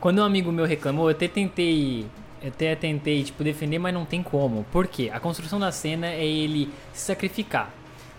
quando 0.00 0.18
um 0.18 0.24
amigo 0.24 0.52
meu 0.52 0.66
reclamou, 0.66 1.06
eu 1.08 1.12
até 1.16 1.26
tentei, 1.28 2.04
eu 2.42 2.48
até 2.48 2.74
tentei, 2.74 3.22
tipo, 3.22 3.42
defender, 3.42 3.78
mas 3.78 3.94
não 3.94 4.04
tem 4.04 4.22
como. 4.22 4.66
Por 4.70 4.86
quê? 4.86 5.10
A 5.14 5.18
construção 5.20 5.58
da 5.58 5.72
cena 5.72 6.08
é 6.08 6.26
ele 6.26 6.68
se 6.92 7.06
sacrificar. 7.06 7.70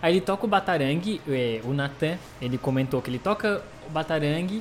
Aí 0.02 0.14
ele 0.14 0.20
toca 0.20 0.44
o 0.44 0.48
batarangue, 0.48 1.20
é, 1.28 1.60
o 1.62 1.72
Nathan, 1.72 2.18
ele 2.42 2.58
comentou 2.58 3.00
que 3.00 3.08
ele 3.10 3.18
toca 3.20 3.62
o 3.86 3.90
batarangue, 3.90 4.60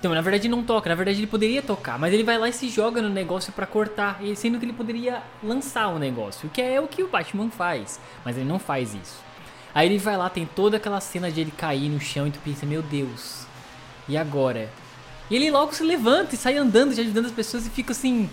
então, 0.00 0.14
na 0.14 0.22
verdade 0.22 0.48
não 0.48 0.62
toca, 0.62 0.88
na 0.88 0.94
verdade 0.94 1.18
ele 1.20 1.26
poderia 1.26 1.60
tocar, 1.60 1.98
mas 1.98 2.14
ele 2.14 2.24
vai 2.24 2.38
lá 2.38 2.48
e 2.48 2.54
se 2.54 2.70
joga 2.70 3.02
no 3.02 3.10
negócio 3.10 3.52
pra 3.52 3.66
cortar, 3.66 4.18
sendo 4.34 4.58
que 4.58 4.64
ele 4.64 4.72
poderia 4.72 5.22
lançar 5.42 5.88
o 5.88 5.98
negócio, 5.98 6.48
que 6.48 6.62
é 6.62 6.80
o 6.80 6.88
que 6.88 7.02
o 7.02 7.08
Batman 7.08 7.50
faz, 7.50 8.00
mas 8.24 8.34
ele 8.38 8.48
não 8.48 8.58
faz 8.58 8.94
isso. 8.94 9.22
Aí 9.74 9.86
ele 9.86 9.98
vai 9.98 10.16
lá, 10.16 10.30
tem 10.30 10.46
toda 10.46 10.78
aquela 10.78 11.02
cena 11.02 11.30
de 11.30 11.42
ele 11.42 11.50
cair 11.50 11.90
no 11.90 12.00
chão 12.00 12.26
e 12.26 12.30
tu 12.30 12.38
pensa, 12.42 12.64
meu 12.64 12.80
Deus, 12.80 13.44
e 14.08 14.16
agora? 14.16 14.70
E 15.30 15.36
ele 15.36 15.50
logo 15.50 15.74
se 15.74 15.84
levanta 15.84 16.34
e 16.34 16.38
sai 16.38 16.56
andando, 16.56 16.94
já 16.94 17.02
ajudando 17.02 17.26
as 17.26 17.32
pessoas 17.32 17.66
e 17.66 17.70
fica 17.70 17.92
assim. 17.92 18.28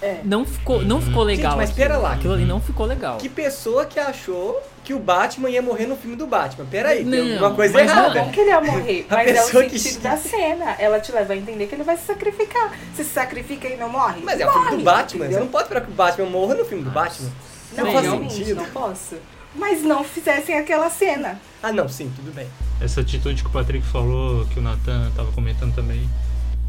É. 0.00 0.20
Não 0.24 0.44
ficou, 0.44 0.82
não 0.82 1.00
ficou 1.02 1.22
legal. 1.22 1.56
mas 1.56 1.70
aquilo. 1.70 1.86
pera 1.88 1.98
lá. 1.98 2.12
Aquilo 2.14 2.32
ali 2.34 2.44
não 2.46 2.60
ficou 2.60 2.86
legal. 2.86 3.18
Que 3.18 3.28
pessoa 3.28 3.84
que 3.84 4.00
achou 4.00 4.60
que 4.82 4.94
o 4.94 4.98
Batman 4.98 5.50
ia 5.50 5.60
morrer 5.60 5.86
no 5.86 5.96
filme 5.96 6.16
do 6.16 6.26
Batman? 6.26 6.64
Pera 6.64 6.90
aí, 6.90 7.04
tem 7.04 7.24
Não, 7.24 7.32
alguma 7.34 7.54
coisa 7.54 7.74
mas 7.74 7.86
não, 7.90 7.96
errada. 8.04 8.20
Como 8.20 8.32
que 8.32 8.40
ele 8.40 8.50
ia 8.50 8.60
morrer? 8.62 9.06
A 9.10 9.14
Mas 9.16 9.28
é 9.28 9.30
o 9.32 9.34
pessoa 9.44 9.64
que- 9.64 9.78
sentido 9.78 10.02
da 10.02 10.16
cena. 10.16 10.76
Ela 10.78 10.98
te 11.00 11.12
leva 11.12 11.32
a 11.32 11.36
entender 11.36 11.66
que 11.66 11.74
ele 11.74 11.82
vai 11.82 11.96
se 11.96 12.06
sacrificar. 12.06 12.72
Se 12.94 13.04
se 13.04 13.10
sacrifica 13.10 13.68
e 13.68 13.76
não 13.76 13.88
morre. 13.90 14.20
Mas 14.24 14.40
é 14.40 14.46
o 14.48 14.52
filme 14.52 14.70
do 14.78 14.82
Batman. 14.82 15.24
entendeu? 15.26 15.38
Você 15.38 15.44
não 15.44 15.50
pode 15.52 15.64
esperar 15.64 15.80
que 15.82 15.90
o 15.90 15.94
Batman 15.94 16.26
morra 16.30 16.54
no 16.54 16.64
filme 16.64 16.82
do 16.84 16.90
Batman. 16.90 17.30
Não, 17.76 17.84
Não 17.84 17.92
faz 17.92 18.08
sentido. 18.10 18.54
não 18.56 18.66
posso. 18.66 19.16
Mas 19.54 19.82
não 19.82 20.04
fizessem 20.04 20.56
aquela 20.58 20.88
cena. 20.90 21.40
Ah, 21.62 21.72
não, 21.72 21.88
sim, 21.88 22.10
tudo 22.14 22.32
bem. 22.34 22.46
Essa 22.80 23.00
atitude 23.00 23.42
que 23.42 23.48
o 23.48 23.52
Patrick 23.52 23.86
falou, 23.86 24.46
que 24.46 24.58
o 24.58 24.62
Nathan 24.62 25.10
tava 25.16 25.32
comentando 25.32 25.74
também, 25.74 26.08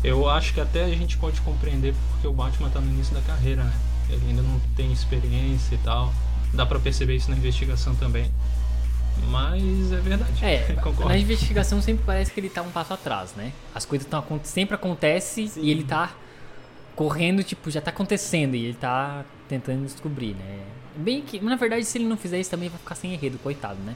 eu 0.03 0.29
acho 0.29 0.53
que 0.53 0.61
até 0.61 0.83
a 0.83 0.89
gente 0.89 1.17
pode 1.17 1.41
compreender 1.41 1.93
porque 2.11 2.27
o 2.27 2.33
Batman 2.33 2.69
tá 2.69 2.79
no 2.79 2.91
início 2.91 3.13
da 3.13 3.21
carreira, 3.21 3.63
né? 3.63 3.73
Ele 4.09 4.29
ainda 4.29 4.41
não 4.41 4.59
tem 4.75 4.91
experiência 4.91 5.75
e 5.75 5.77
tal. 5.79 6.13
Dá 6.53 6.65
pra 6.65 6.79
perceber 6.79 7.15
isso 7.15 7.29
na 7.29 7.37
investigação 7.37 7.95
também. 7.95 8.31
Mas 9.29 9.91
é 9.91 9.97
verdade. 9.97 10.45
É, 10.45 10.73
concordo. 10.81 11.09
na 11.09 11.17
investigação 11.17 11.81
sempre 11.81 12.03
parece 12.05 12.31
que 12.31 12.39
ele 12.39 12.49
tá 12.49 12.61
um 12.61 12.69
passo 12.69 12.93
atrás, 12.93 13.33
né? 13.35 13.51
As 13.73 13.85
coisas 13.85 14.07
tão, 14.07 14.23
sempre 14.43 14.75
acontecem 14.75 15.47
Sim. 15.47 15.61
e 15.61 15.71
ele 15.71 15.83
tá 15.83 16.11
correndo, 16.95 17.43
tipo, 17.43 17.69
já 17.69 17.81
tá 17.81 17.91
acontecendo 17.91 18.55
e 18.55 18.65
ele 18.65 18.73
tá 18.73 19.25
tentando 19.47 19.83
descobrir, 19.83 20.35
né? 20.35 20.59
Bem 20.95 21.21
que, 21.21 21.39
na 21.39 21.55
verdade, 21.55 21.85
se 21.85 21.97
ele 21.97 22.05
não 22.05 22.17
fizer 22.17 22.39
isso 22.39 22.49
também 22.49 22.69
vai 22.69 22.79
ficar 22.79 22.95
sem 22.95 23.13
enredo, 23.13 23.37
coitado, 23.39 23.79
né? 23.85 23.95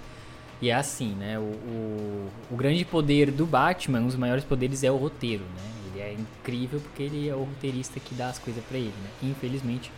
E 0.61 0.69
é 0.69 0.75
assim, 0.75 1.15
né? 1.15 1.39
O, 1.39 1.41
o, 1.41 2.29
o, 2.51 2.55
grande 2.55 2.85
poder 2.85 3.31
do 3.31 3.47
Batman, 3.47 4.01
um 4.01 4.07
dos 4.07 4.15
maiores 4.15 4.43
poderes 4.43 4.83
é 4.83 4.91
o 4.91 4.97
roteiro, 4.97 5.43
né? 5.43 5.80
É 6.01 6.13
incrível 6.13 6.79
porque 6.79 7.03
ele 7.03 7.29
é 7.29 7.35
o 7.35 7.43
roteirista 7.43 7.99
que 7.99 8.13
dá 8.15 8.29
as 8.29 8.39
coisas 8.39 8.63
para 8.63 8.77
ele, 8.77 8.93
né? 9.03 9.09
Infelizmente, 9.29 9.91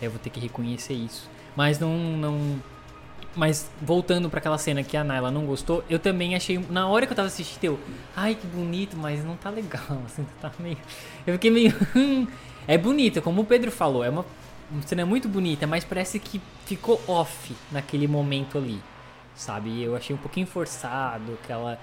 eu 0.00 0.10
vou 0.10 0.18
ter 0.18 0.30
que 0.30 0.40
reconhecer 0.40 0.94
isso. 0.94 1.28
Mas 1.54 1.78
não, 1.78 1.96
não 1.96 2.60
mas 3.36 3.70
voltando 3.82 4.30
para 4.30 4.38
aquela 4.38 4.56
cena 4.56 4.82
que 4.82 4.96
a 4.96 5.04
Naila 5.04 5.30
não 5.30 5.44
gostou, 5.44 5.84
eu 5.90 5.98
também 5.98 6.34
achei. 6.34 6.58
Na 6.70 6.88
hora 6.88 7.06
que 7.06 7.12
eu 7.12 7.16
tava 7.16 7.28
assistindo, 7.28 7.64
eu. 7.64 7.80
Ai, 8.16 8.34
que 8.34 8.46
bonito, 8.46 8.96
mas 8.96 9.22
não 9.24 9.36
tá 9.36 9.50
legal. 9.50 9.82
Assim, 10.06 10.26
tá 10.40 10.50
meio. 10.58 10.78
Eu 11.26 11.34
fiquei 11.34 11.50
meio. 11.50 11.74
é 12.66 12.78
bonita, 12.78 13.20
como 13.20 13.42
o 13.42 13.44
Pedro 13.44 13.70
falou, 13.70 14.02
é 14.02 14.08
uma 14.08 14.24
cena 14.86 15.04
muito 15.04 15.28
bonita, 15.28 15.66
mas 15.66 15.84
parece 15.84 16.18
que 16.18 16.40
ficou 16.64 17.00
off 17.06 17.54
naquele 17.70 18.08
momento 18.08 18.56
ali. 18.56 18.80
Sabe? 19.34 19.82
Eu 19.82 19.94
achei 19.94 20.16
um 20.16 20.18
pouquinho 20.18 20.46
forçado 20.46 21.38
aquela 21.44 21.78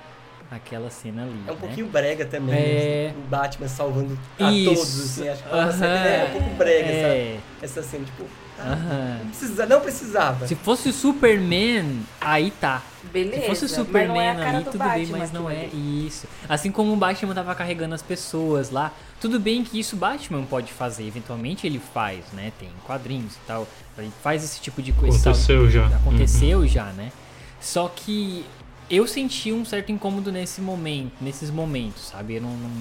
aquela 0.51 0.89
cena 0.89 1.23
ali. 1.23 1.43
É 1.47 1.51
um 1.51 1.55
né? 1.55 1.59
pouquinho 1.59 1.87
brega 1.87 2.25
também. 2.25 2.55
É... 2.55 3.13
Né? 3.15 3.23
O 3.25 3.29
Batman 3.29 3.67
salvando 3.67 4.17
a 4.39 4.51
Isso. 4.51 4.73
todos, 4.73 5.01
assim. 5.01 5.29
Acho 5.29 5.43
que 5.43 5.49
uh 5.49 5.53
-huh. 5.53 5.83
é 5.83 6.25
um 6.25 6.31
pouco 6.39 6.55
brega 6.55 6.89
é... 6.89 7.39
essa, 7.61 7.79
essa 7.79 7.89
cena, 7.89 8.05
tipo. 8.05 8.23
Uhum. 8.59 9.17
Não, 9.19 9.27
precisa, 9.27 9.65
não 9.65 9.81
precisava. 9.81 10.47
Se 10.47 10.55
fosse 10.55 10.89
o 10.89 10.93
Superman, 10.93 12.01
aí 12.21 12.51
tá. 12.51 12.81
Beleza. 13.11 13.41
Se 13.41 13.47
fosse 13.47 13.65
o 13.65 13.69
Superman 13.69 14.41
é 14.41 14.47
ali, 14.47 14.63
tudo 14.63 14.77
Batman 14.77 14.95
bem, 14.95 15.07
mas 15.07 15.31
não 15.31 15.49
é 15.49 15.65
isso. 15.65 16.27
Assim 16.47 16.71
como 16.71 16.93
o 16.93 16.95
Batman 16.95 17.33
tava 17.33 17.53
carregando 17.55 17.93
as 17.93 18.01
pessoas 18.01 18.69
lá, 18.69 18.93
tudo 19.19 19.39
bem 19.39 19.63
que 19.63 19.79
isso 19.79 19.95
o 19.95 19.99
Batman 19.99 20.43
pode 20.43 20.71
fazer, 20.71 21.05
eventualmente 21.05 21.67
ele 21.67 21.79
faz, 21.79 22.25
né? 22.31 22.53
Tem 22.59 22.69
quadrinhos 22.85 23.35
e 23.35 23.39
tal. 23.47 23.67
Ele 23.97 24.11
faz 24.21 24.43
esse 24.43 24.61
tipo 24.61 24.81
de 24.81 24.93
coisa. 24.93 25.17
Aconteceu 25.17 25.69
já. 25.69 25.87
Aconteceu 25.87 26.59
uhum. 26.59 26.67
já, 26.67 26.85
né? 26.85 27.11
Só 27.59 27.87
que 27.93 28.45
eu 28.95 29.07
senti 29.07 29.51
um 29.51 29.65
certo 29.65 29.91
incômodo 29.91 30.31
nesse 30.31 30.61
momento, 30.61 31.13
nesses 31.21 31.49
momentos, 31.49 32.03
sabe? 32.03 32.35
Eu 32.35 32.41
não, 32.41 32.55
não 32.55 32.71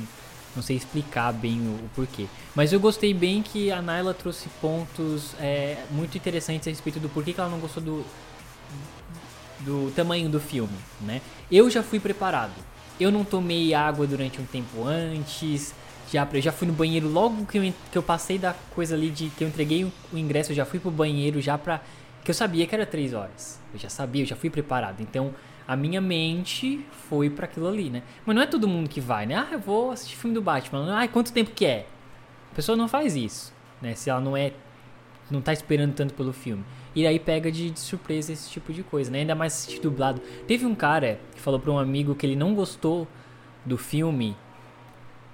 não 0.55 0.63
sei 0.63 0.77
explicar 0.77 1.33
bem 1.33 1.61
o, 1.61 1.85
o, 1.85 1.91
porquê. 1.95 2.27
Mas 2.55 2.73
eu 2.73 2.81
gostei 2.81 3.15
bem 3.15 3.43
que 3.43 3.71
a 3.71 3.81
Naila 3.81 4.13
trouxe 4.13 4.49
pontos 4.61 5.35
é, 5.41 5.83
muito 5.91 6.17
interessantes 6.17 6.69
a 6.69 6.71
respeito 6.71 7.01
do 7.01 7.09
porquê 7.09 7.33
que 7.33 7.41
ela 7.41 7.49
não 7.49 7.59
gostou 7.59 7.83
do, 7.83 8.05
do 9.61 9.91
tamanho 9.95 10.29
do 10.29 10.39
filme, 10.39 10.77
né? 11.01 11.21
Eu 11.51 11.71
já 11.71 11.83
fui 11.83 11.99
preparado. 11.99 12.53
Eu 13.01 13.11
não 13.11 13.25
tomei 13.25 13.73
água 13.73 14.07
durante 14.07 14.41
um 14.41 14.45
tempo 14.45 14.85
antes. 14.87 15.75
Já, 16.13 16.29
eu 16.31 16.41
já 16.43 16.53
fui 16.53 16.69
no 16.69 16.75
banheiro 16.75 17.09
logo 17.09 17.47
que 17.47 17.57
eu, 17.57 17.75
que 17.91 17.97
eu 17.97 18.03
passei 18.03 18.37
da 18.37 18.55
coisa 18.75 18.95
ali 18.95 19.11
de 19.11 19.29
que 19.31 19.45
eu 19.45 19.49
entreguei 19.49 19.85
o, 19.85 19.93
o 20.13 20.19
ingresso, 20.19 20.53
eu 20.53 20.57
já 20.57 20.67
fui 20.67 20.79
pro 20.79 20.91
banheiro 20.91 21.41
já 21.41 21.57
pra. 21.57 21.81
Que 22.23 22.31
eu 22.31 22.35
sabia 22.35 22.67
que 22.67 22.75
era 22.75 22.85
três 22.85 23.15
horas. 23.15 23.59
Eu 23.73 23.81
já 23.81 23.89
sabia, 23.89 24.23
eu 24.23 24.27
já 24.27 24.37
fui 24.37 24.51
preparado. 24.51 25.01
Então 25.01 25.35
a 25.67 25.77
minha 25.77 26.01
mente 26.01 26.85
foi 27.09 27.31
para 27.31 27.47
aquilo 27.47 27.69
ali, 27.69 27.91
né? 27.91 28.03
Mas 28.25 28.35
não 28.35 28.43
é 28.43 28.47
todo 28.47 28.69
mundo 28.69 28.89
que 28.89 29.01
vai, 29.01 29.27
né? 29.27 29.37
Ah, 29.37 29.49
eu 29.53 29.61
vou 29.61 29.91
assistir 29.91 30.17
filme 30.17 30.35
do 30.35 30.43
Batman. 30.43 30.99
Ah, 30.99 31.07
quanto 31.09 31.33
tempo 31.33 31.51
que 31.53 31.65
é? 31.65 31.87
A 32.51 32.55
pessoa 32.55 32.77
não 32.77 32.89
faz 32.89 33.17
isso, 33.17 33.53
né? 33.81 33.95
Se 33.95 34.11
ela 34.11 34.21
não 34.21 34.37
é 34.37 34.53
não 35.31 35.41
tá 35.41 35.53
esperando 35.53 35.95
tanto 35.95 36.15
pelo 36.15 36.33
filme. 36.33 36.65
E 36.95 37.07
aí 37.07 37.19
pega 37.19 37.51
de, 37.51 37.71
de 37.71 37.81
surpresa 37.81 38.33
esse 38.33 38.51
tipo 38.51 38.73
de 38.73 38.83
coisa, 38.83 39.11
né? 39.11 39.21
Ainda 39.21 39.35
mais 39.35 39.55
assistir 39.55 39.81
dublado. 39.81 40.21
Teve 40.47 40.67
um 40.67 40.75
cara 40.75 41.19
que 41.35 41.41
falou 41.41 41.59
para 41.59 41.73
um 41.73 41.79
amigo 41.79 42.15
que 42.15 42.27
ele 42.27 42.37
não 42.37 42.55
gostou 42.55 43.09
do 43.65 43.79
filme. 43.79 44.37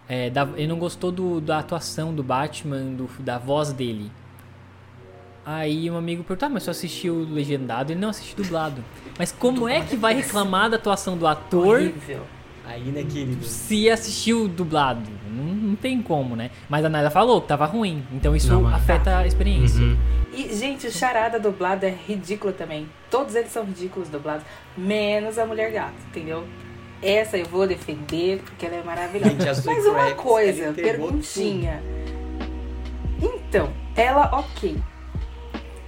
É, 0.08 0.30
da, 0.30 0.48
ele 0.56 0.68
não 0.68 0.78
gostou 0.78 1.10
do, 1.10 1.40
da 1.40 1.58
atuação 1.58 2.14
do 2.14 2.22
Batman, 2.22 2.94
do, 2.94 3.08
da 3.18 3.38
voz 3.38 3.72
dele. 3.72 4.10
Aí 5.44 5.90
um 5.90 5.96
amigo 5.96 6.22
perguntou, 6.22 6.46
ah, 6.46 6.50
mas 6.50 6.64
você 6.64 6.70
assistiu 6.70 7.26
legendado? 7.30 7.92
Ele 7.92 8.00
não 8.00 8.10
assistiu 8.10 8.36
dublado. 8.36 8.84
Mas 9.18 9.32
como 9.38 9.66
é 9.68 9.80
que 9.80 9.96
vai 9.96 10.14
reclamar 10.14 10.68
da 10.68 10.76
atuação 10.76 11.16
do 11.16 11.26
ator? 11.26 11.78
Horrível. 11.78 12.22
Aí, 12.66 12.82
né, 12.82 13.02
querido? 13.02 13.42
Se 13.46 13.88
assistiu 13.88 14.46
dublado. 14.46 15.08
Não, 15.26 15.44
não 15.44 15.74
tem 15.74 16.02
como, 16.02 16.36
né? 16.36 16.50
Mas 16.68 16.84
a 16.84 16.90
Naila 16.90 17.08
falou 17.08 17.40
que 17.40 17.48
tava 17.48 17.64
ruim. 17.64 18.04
Então 18.12 18.36
isso 18.36 18.52
não, 18.52 18.68
afeta 18.68 19.16
a 19.16 19.26
experiência. 19.26 19.80
Uhum. 19.80 19.96
E, 20.34 20.54
gente, 20.54 20.86
o 20.86 20.92
charada 20.92 21.40
dublado 21.40 21.86
é 21.86 21.96
ridículo 22.06 22.52
também. 22.52 22.86
Todos 23.10 23.34
eles 23.34 23.50
são 23.50 23.64
ridículos 23.64 24.10
dublados. 24.10 24.44
Menos 24.76 25.38
a 25.38 25.46
Mulher 25.46 25.72
Gato, 25.72 25.94
entendeu? 26.10 26.44
Essa 27.00 27.38
eu 27.38 27.46
vou 27.46 27.66
defender 27.66 28.42
porque 28.44 28.66
ela 28.66 28.76
é 28.76 28.82
maravilhosa. 28.82 29.54
Gente, 29.54 29.66
Mas 29.66 29.86
uma 29.86 30.10
coisa, 30.12 30.74
perguntinha. 30.74 31.82
Então, 33.22 33.72
ela, 33.96 34.28
ok 34.30 34.76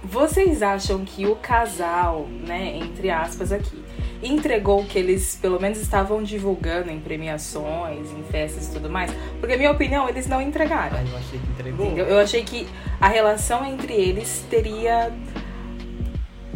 vocês 0.03 0.61
acham 0.61 1.03
que 1.05 1.25
o 1.25 1.35
casal, 1.35 2.27
né, 2.47 2.77
entre 2.77 3.09
aspas 3.09 3.51
aqui, 3.51 3.83
entregou 4.23 4.81
o 4.81 4.85
que 4.85 4.97
eles 4.99 5.37
pelo 5.41 5.59
menos 5.59 5.79
estavam 5.79 6.21
divulgando 6.21 6.91
em 6.91 6.99
premiações, 6.99 8.11
em 8.11 8.23
festas 8.31 8.67
e 8.67 8.71
tudo 8.73 8.89
mais? 8.89 9.11
Porque, 9.39 9.57
minha 9.57 9.71
opinião, 9.71 10.07
eles 10.07 10.27
não 10.27 10.41
entregaram. 10.41 10.97
Ah, 10.97 11.03
eu 11.03 11.17
achei 11.17 11.39
que 11.39 11.47
entregou. 11.49 11.85
Entendeu? 11.87 12.05
Eu 12.05 12.19
achei 12.19 12.43
que 12.43 12.67
a 12.99 13.07
relação 13.07 13.65
entre 13.65 13.93
eles 13.93 14.45
teria 14.49 15.11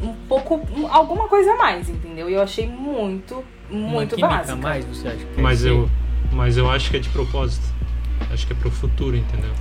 um 0.01 0.13
pouco. 0.27 0.61
alguma 0.89 1.27
coisa 1.27 1.53
a 1.53 1.55
mais, 1.55 1.89
entendeu? 1.89 2.29
E 2.29 2.33
eu 2.33 2.41
achei 2.41 2.67
muito, 2.67 3.43
muito 3.69 4.15
Uma 4.15 4.27
básica. 4.27 4.55
mais, 4.55 4.85
você 4.85 5.07
acha 5.07 5.17
que 5.17 5.41
mas 5.41 5.65
eu, 5.65 5.89
mas 6.31 6.57
eu 6.57 6.69
acho 6.69 6.91
que 6.91 6.97
é 6.97 6.99
de 6.99 7.09
propósito. 7.09 7.65
Acho 8.31 8.45
que 8.47 8.53
é 8.53 8.55
pro 8.55 8.71
futuro, 8.71 9.15
entendeu? 9.15 9.51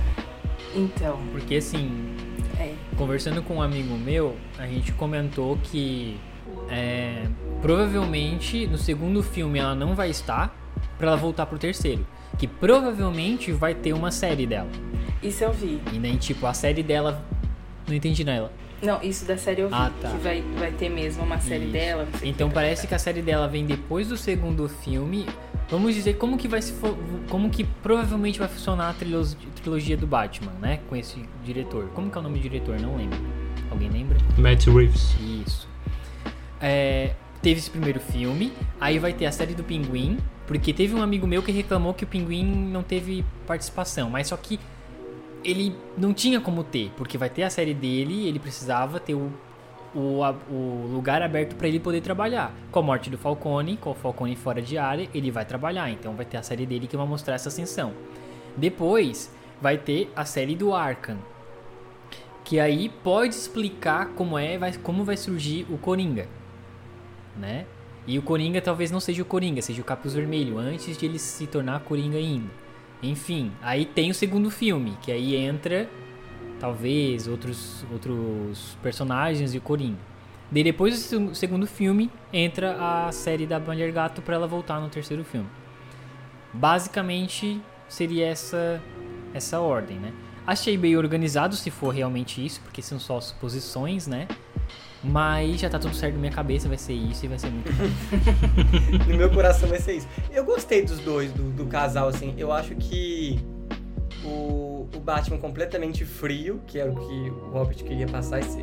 Então. 0.75 1.17
Porque 1.31 1.55
assim, 1.55 2.14
conversando 2.97 3.41
com 3.41 3.55
um 3.55 3.61
amigo 3.61 3.95
meu, 3.95 4.35
a 4.57 4.65
gente 4.65 4.91
comentou 4.93 5.57
que 5.63 6.19
é, 6.69 7.27
provavelmente 7.61 8.67
no 8.67 8.77
segundo 8.77 9.21
filme 9.21 9.59
ela 9.59 9.75
não 9.75 9.95
vai 9.95 10.09
estar 10.09 10.55
para 10.97 11.07
ela 11.07 11.17
voltar 11.17 11.45
pro 11.45 11.57
terceiro. 11.57 12.05
Que 12.37 12.47
provavelmente 12.47 13.51
vai 13.51 13.73
ter 13.73 13.93
uma 13.93 14.11
série 14.11 14.45
dela. 14.45 14.69
Isso 15.23 15.43
eu 15.43 15.53
vi. 15.53 15.81
E 15.93 15.97
nem 15.97 16.17
tipo, 16.17 16.45
a 16.45 16.53
série 16.53 16.83
dela. 16.83 17.23
Não 17.87 17.95
entendi 17.95 18.23
nela. 18.23 18.51
Não, 18.81 19.01
isso 19.01 19.25
da 19.25 19.37
série 19.37 19.61
eu 19.61 19.69
vi. 19.69 19.73
Ah, 19.73 19.91
tá. 20.01 20.09
Que 20.09 20.17
vai, 20.17 20.43
vai 20.57 20.71
ter 20.71 20.89
mesmo 20.89 21.23
uma 21.23 21.39
série 21.39 21.63
isso. 21.63 21.73
dela. 21.73 22.07
então 22.23 22.49
parece 22.49 22.87
que 22.87 22.93
a 22.93 22.99
série 22.99 23.21
dela 23.21 23.47
vem 23.47 23.65
depois 23.65 24.09
do 24.09 24.17
segundo 24.17 24.67
filme. 24.67 25.25
Vamos 25.69 25.95
dizer 25.95 26.17
como 26.17 26.37
que 26.37 26.47
vai 26.47 26.61
se 26.61 26.73
como 27.29 27.49
que 27.49 27.63
provavelmente 27.63 28.37
vai 28.37 28.47
funcionar 28.47 28.89
a 28.89 28.93
trilogia, 28.93 29.97
do 29.97 30.05
Batman, 30.05 30.53
né? 30.61 30.79
Com 30.87 30.95
esse 30.95 31.27
diretor. 31.43 31.89
Como 31.93 32.09
que 32.09 32.17
é 32.17 32.19
o 32.19 32.23
nome 32.23 32.37
do 32.37 32.41
diretor? 32.41 32.79
Não 32.79 32.95
lembro. 32.95 33.17
Alguém 33.71 33.89
lembra? 33.89 34.17
Matt 34.37 34.67
Reeves. 34.67 35.15
Isso. 35.19 35.67
É, 36.61 37.15
teve 37.41 37.59
esse 37.59 37.69
primeiro 37.69 37.99
filme, 37.99 38.51
aí 38.79 38.97
vai 38.99 39.13
ter 39.13 39.25
a 39.25 39.31
série 39.31 39.53
do 39.53 39.63
Pinguim, 39.63 40.17
porque 40.47 40.73
teve 40.73 40.95
um 40.95 41.01
amigo 41.01 41.27
meu 41.27 41.43
que 41.43 41.51
reclamou 41.51 41.93
que 41.93 42.03
o 42.03 42.07
Pinguim 42.07 42.43
não 42.43 42.81
teve 42.81 43.25
participação, 43.45 44.09
mas 44.09 44.27
só 44.27 44.37
que 44.37 44.59
ele 45.43 45.75
não 45.95 46.13
tinha 46.13 46.41
como 46.41 46.63
ter, 46.63 46.91
porque 46.97 47.17
vai 47.17 47.29
ter 47.29 47.43
a 47.43 47.49
série 47.49 47.73
dele, 47.73 48.27
ele 48.27 48.39
precisava 48.39 48.99
ter 48.99 49.13
o 49.13 49.31
o, 49.95 50.21
o 50.51 50.89
lugar 50.93 51.21
aberto 51.21 51.55
para 51.55 51.67
ele 51.67 51.79
poder 51.79 52.01
trabalhar. 52.01 52.53
Com 52.71 52.79
a 52.79 52.83
morte 52.83 53.09
do 53.09 53.17
Falcone, 53.17 53.77
com 53.77 53.91
o 53.91 53.95
Falcone 53.95 54.35
fora 54.35 54.61
de 54.61 54.77
área, 54.77 55.09
ele 55.13 55.31
vai 55.31 55.45
trabalhar. 55.45 55.89
Então 55.89 56.13
vai 56.13 56.25
ter 56.25 56.37
a 56.37 56.43
série 56.43 56.65
dele 56.65 56.85
que 56.85 56.97
vai 56.97 57.07
mostrar 57.07 57.35
essa 57.35 57.49
ascensão. 57.49 57.93
Depois 58.57 59.33
vai 59.61 59.77
ter 59.77 60.11
a 60.15 60.25
série 60.25 60.55
do 60.55 60.73
Arkham, 60.73 61.17
que 62.43 62.59
aí 62.59 62.89
pode 62.89 63.33
explicar 63.33 64.09
como 64.09 64.37
é, 64.37 64.57
vai, 64.57 64.73
como 64.73 65.03
vai 65.03 65.17
surgir 65.17 65.65
o 65.69 65.77
Coringa, 65.77 66.27
né? 67.35 67.65
E 68.07 68.19
o 68.19 68.21
Coringa 68.21 68.61
talvez 68.61 68.91
não 68.91 68.99
seja 68.99 69.23
o 69.23 69.25
Coringa, 69.25 69.61
seja 69.61 69.81
o 69.81 69.85
Capuz 69.85 70.13
Vermelho, 70.13 70.59
antes 70.59 70.95
de 70.95 71.05
ele 71.05 71.17
se 71.17 71.47
tornar 71.47 71.79
Coringa 71.81 72.17
ainda. 72.17 72.49
Enfim, 73.01 73.51
aí 73.61 73.85
tem 73.85 74.11
o 74.11 74.13
segundo 74.13 74.51
filme, 74.51 74.95
que 75.01 75.11
aí 75.11 75.35
entra 75.35 75.89
talvez 76.59 77.27
outros 77.27 77.85
outros 77.91 78.77
personagens 78.81 79.53
e 79.53 79.57
o 79.57 79.61
Coringa. 79.61 79.97
Daí 80.51 80.63
depois 80.63 81.09
do 81.09 81.35
segundo 81.35 81.65
filme 81.65 82.09
entra 82.31 82.77
a 82.79 83.11
série 83.11 83.45
da 83.45 83.59
Mulher 83.59 83.91
Gato 83.91 84.21
para 84.21 84.35
ela 84.35 84.47
voltar 84.47 84.79
no 84.79 84.89
terceiro 84.89 85.23
filme. 85.23 85.47
Basicamente 86.53 87.61
seria 87.89 88.27
essa 88.27 88.81
essa 89.33 89.59
ordem, 89.59 89.97
né? 89.97 90.13
Achei 90.47 90.77
bem 90.77 90.95
organizado 90.95 91.55
se 91.55 91.71
for 91.71 91.89
realmente 91.89 92.45
isso, 92.45 92.61
porque 92.61 92.81
são 92.81 92.99
só 92.99 93.19
suposições, 93.19 94.07
né? 94.07 94.27
Mas 95.03 95.59
já 95.59 95.69
tá 95.69 95.77
tudo 95.77 95.95
certo 95.95 96.13
na 96.13 96.19
minha 96.19 96.31
cabeça, 96.31 96.67
vai 96.67 96.77
ser 96.77 96.93
isso 96.93 97.25
e 97.25 97.27
vai 97.27 97.37
ser 97.37 97.49
muito 97.49 97.69
no 99.07 99.17
meu 99.17 99.29
coração 99.29 99.67
vai 99.67 99.79
ser 99.79 99.97
isso. 99.97 100.07
Eu 100.31 100.45
gostei 100.45 100.83
dos 100.83 100.99
dois, 100.99 101.31
do, 101.31 101.51
do 101.51 101.65
casal, 101.65 102.07
assim. 102.07 102.33
Eu 102.37 102.51
acho 102.51 102.75
que 102.75 103.39
o, 104.93 104.97
o 104.97 104.99
Batman 104.99 105.37
completamente 105.37 106.05
frio, 106.05 106.61
que 106.67 106.79
era 106.79 106.91
o 106.91 106.95
que 106.95 107.29
o 107.29 107.49
Robert 107.51 107.77
queria 107.77 108.07
passar, 108.07 108.39
esse, 108.39 108.59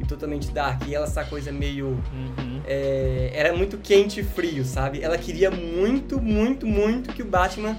e 0.00 0.04
totalmente 0.04 0.50
dark. 0.50 0.86
E 0.86 0.94
ela, 0.94 1.06
essa 1.06 1.24
coisa 1.24 1.50
meio. 1.52 1.88
Uhum. 1.88 2.60
É, 2.66 3.30
era 3.34 3.56
muito 3.56 3.78
quente 3.78 4.20
e 4.20 4.22
frio, 4.22 4.64
sabe? 4.64 5.02
Ela 5.02 5.18
queria 5.18 5.50
muito, 5.50 6.20
muito, 6.20 6.66
muito 6.66 7.12
que 7.12 7.22
o 7.22 7.26
Batman 7.26 7.76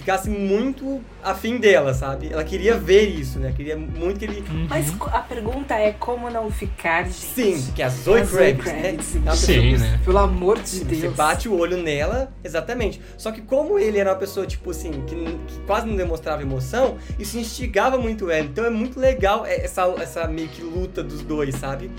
ficasse 0.00 0.28
muito 0.28 1.00
afim 1.22 1.58
dela, 1.58 1.94
sabe? 1.94 2.28
Ela 2.32 2.42
queria 2.42 2.76
ver 2.76 3.02
isso, 3.08 3.38
né? 3.38 3.52
Queria 3.56 3.76
muito 3.76 4.18
que 4.18 4.24
ele. 4.24 4.44
Mas 4.68 4.90
co- 4.90 5.08
a 5.10 5.20
pergunta 5.20 5.74
é 5.74 5.92
como 5.92 6.28
não 6.30 6.50
ficar, 6.50 7.04
gente? 7.04 7.14
Sim, 7.14 7.72
que 7.74 7.82
é 7.82 7.84
a 7.84 7.88
Zoe 7.88 8.20
A 8.20 8.24
Zoe 8.24 8.54
Kravitz, 8.54 8.66
né? 9.14 9.26
É 9.26 9.30
pessoa 9.30 9.36
Sim, 9.36 9.76
né? 9.78 10.00
Pelo 10.04 10.18
amor 10.18 10.58
de 10.58 10.68
Você 10.68 10.84
Deus. 10.84 11.14
bate 11.14 11.48
o 11.48 11.56
olho 11.58 11.76
nela, 11.76 12.32
exatamente. 12.42 13.00
Só 13.16 13.30
que 13.30 13.40
como 13.42 13.78
ele 13.78 13.98
era 13.98 14.10
uma 14.10 14.16
pessoa, 14.18 14.46
tipo 14.46 14.70
assim, 14.70 14.90
que, 15.06 15.14
que 15.14 15.60
quase 15.66 15.86
não 15.86 15.94
demonstrava 15.96 16.42
emoção, 16.42 16.96
isso 17.18 17.38
instigava 17.38 17.98
muito 17.98 18.30
ela. 18.30 18.44
Então 18.44 18.64
é 18.64 18.70
muito 18.70 18.98
legal 18.98 19.44
essa, 19.46 19.82
essa 20.00 20.26
meio 20.26 20.48
que 20.48 20.62
luta 20.62 21.02
dos 21.02 21.22
dois, 21.22 21.54
sabe? 21.56 21.90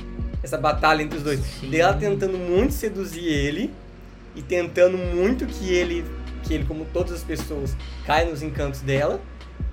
Essa 0.43 0.57
batalha 0.57 1.03
entre 1.03 1.17
os 1.17 1.23
dois. 1.23 1.39
Sim. 1.39 1.69
Dela 1.69 1.93
tentando 1.93 2.37
muito 2.37 2.73
seduzir 2.73 3.23
ele 3.25 3.71
e 4.35 4.41
tentando 4.41 4.97
muito 4.97 5.45
que 5.45 5.71
ele, 5.73 6.03
que 6.41 6.53
ele, 6.53 6.65
como 6.65 6.85
todas 6.85 7.13
as 7.13 7.23
pessoas, 7.23 7.75
caia 8.05 8.29
nos 8.29 8.41
encantos 8.41 8.81
dela. 8.81 9.21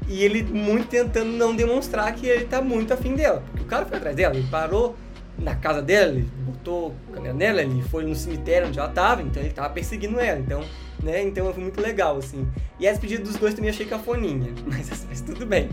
E 0.07 0.25
ele 0.25 0.43
muito 0.43 0.89
tentando 0.89 1.31
não 1.33 1.55
demonstrar 1.55 2.15
que 2.15 2.27
ele 2.27 2.47
tá 2.47 2.63
muito 2.63 2.95
afim 2.95 3.15
dela. 3.15 3.43
Porque 3.51 3.63
o 3.63 3.67
cara 3.67 3.85
foi 3.85 3.99
atrás 3.99 4.17
dela, 4.17 4.35
ele 4.35 4.49
parou 4.51 4.97
na 5.39 5.55
casa 5.55 5.81
dela, 5.81 6.13
ele 6.13 6.29
botou 6.47 6.95
a 7.11 7.15
câmera 7.15 7.35
nela, 7.35 7.63
ele 7.63 7.83
foi 7.83 8.05
no 8.05 8.15
cemitério 8.15 8.69
onde 8.69 8.79
ela 8.79 8.89
tava, 8.89 9.23
então 9.23 9.43
ele 9.43 9.53
tava 9.53 9.71
perseguindo 9.71 10.19
ela. 10.19 10.39
Então, 10.39 10.63
né, 11.03 11.23
então 11.23 11.53
foi 11.53 11.63
muito 11.63 11.81
legal, 11.81 12.17
assim. 12.17 12.47
E 12.81 12.87
a 12.87 12.91
despedida 12.91 13.23
dos 13.23 13.37
dois 13.37 13.55
também 13.55 13.71
achei 13.71 13.87
cafoninha, 13.87 14.53
mas, 14.67 15.07
mas 15.09 15.21
tudo 15.21 15.47
bem. 15.47 15.69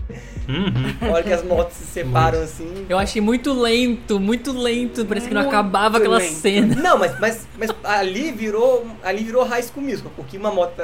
Uhum. 0.48 1.10
A 1.10 1.12
hora 1.12 1.24
que 1.24 1.34
as 1.34 1.44
motos 1.44 1.78
se 1.78 1.86
separam, 1.86 2.42
assim... 2.42 2.86
Eu 2.88 2.98
achei 2.98 3.22
muito 3.22 3.54
lento, 3.54 4.20
muito 4.20 4.52
lento. 4.52 5.04
Parece 5.06 5.28
que 5.28 5.34
não 5.34 5.42
acabava 5.42 5.98
aquela 5.98 6.18
lento. 6.18 6.34
cena. 6.34 6.76
Não, 6.76 6.98
mas, 7.00 7.20
mas, 7.20 7.48
mas 7.58 7.72
ali 7.84 8.32
virou 8.32 8.86
ali 9.04 9.24
virou 9.24 9.44
High 9.44 9.64
School 9.64 9.84
Musical, 9.84 10.12
porque 10.16 10.38
uma 10.38 10.52
moto 10.52 10.80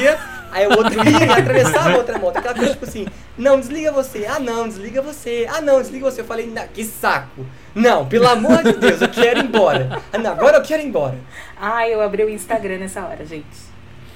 ia, 0.00 0.18
aí 0.52 0.66
o 0.66 0.70
outro 0.76 0.94
ia 1.08 1.26
e 1.26 1.30
atravessava 1.30 1.90
a 1.90 1.96
outra 1.98 2.18
moto. 2.18 2.36
Aquela 2.38 2.54
coisa 2.54 2.72
tipo 2.72 2.84
assim, 2.84 3.06
não, 3.36 3.58
desliga 3.60 3.92
você, 3.92 4.26
ah 4.26 4.38
não, 4.38 4.68
desliga 4.68 5.00
você, 5.02 5.46
ah 5.50 5.60
não, 5.60 5.80
desliga 5.80 6.10
você. 6.10 6.20
Eu 6.20 6.24
falei, 6.24 6.46
"Na- 6.46 6.66
que 6.66 6.84
saco. 6.84 7.44
Não, 7.74 8.06
pelo 8.06 8.28
amor 8.28 8.62
de 8.62 8.72
Deus, 8.72 9.00
eu 9.00 9.08
quero 9.08 9.40
ir 9.40 9.44
embora. 9.44 10.00
Ah, 10.12 10.18
não, 10.18 10.32
agora 10.32 10.56
eu 10.58 10.62
quero 10.62 10.82
ir 10.82 10.86
embora. 10.86 11.16
Ah, 11.60 11.88
eu 11.88 12.00
abri 12.00 12.24
o 12.24 12.28
Instagram 12.30 12.78
nessa 12.78 13.04
hora, 13.04 13.24
gente. 13.24 13.46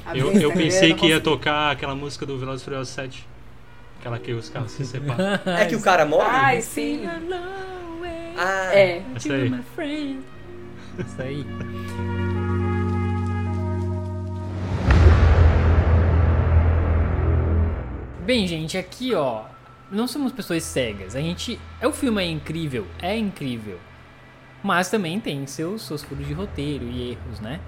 Abri 0.05 0.21
Eu, 0.21 0.33
eu 0.33 0.53
pensei 0.53 0.95
que 0.95 1.07
ia 1.07 1.21
tocar 1.21 1.71
aquela 1.71 1.95
música 1.95 2.27
do 2.27 2.37
Velozes 2.39 2.65
Furiosos 2.65 2.93
7. 2.93 3.29
Aquela 4.01 4.19
que 4.19 4.33
os 4.33 4.49
carros 4.49 4.73
se 4.73 4.85
separam. 4.85 5.23
É 5.47 5.65
que 5.67 5.77
o 5.77 5.81
cara 5.81 6.05
morre? 6.05 6.29
Ai, 6.29 6.61
sim. 6.61 7.07
Ah, 8.37 8.71
É. 8.75 9.01
Essa 9.15 9.33
aí. 9.35 10.19
Isso 10.99 11.23
aí. 11.23 11.47
Bem, 18.25 18.47
gente, 18.47 18.79
aqui 18.79 19.17
ó, 19.17 19.43
não 19.91 20.07
somos 20.07 20.31
pessoas 20.31 20.63
cegas. 20.63 21.17
A 21.17 21.21
gente, 21.21 21.59
é 21.81 21.89
o 21.89 21.93
filme 21.93 22.23
é 22.23 22.27
incrível, 22.27 22.87
é 23.01 23.17
incrível, 23.17 23.81
mas 24.63 24.89
também 24.89 25.19
tem 25.19 25.45
seus 25.45 25.83
seus 25.83 26.05
furos 26.05 26.25
de 26.25 26.33
roteiro 26.33 26.85
e 26.85 27.11
erros, 27.11 27.41
né? 27.41 27.59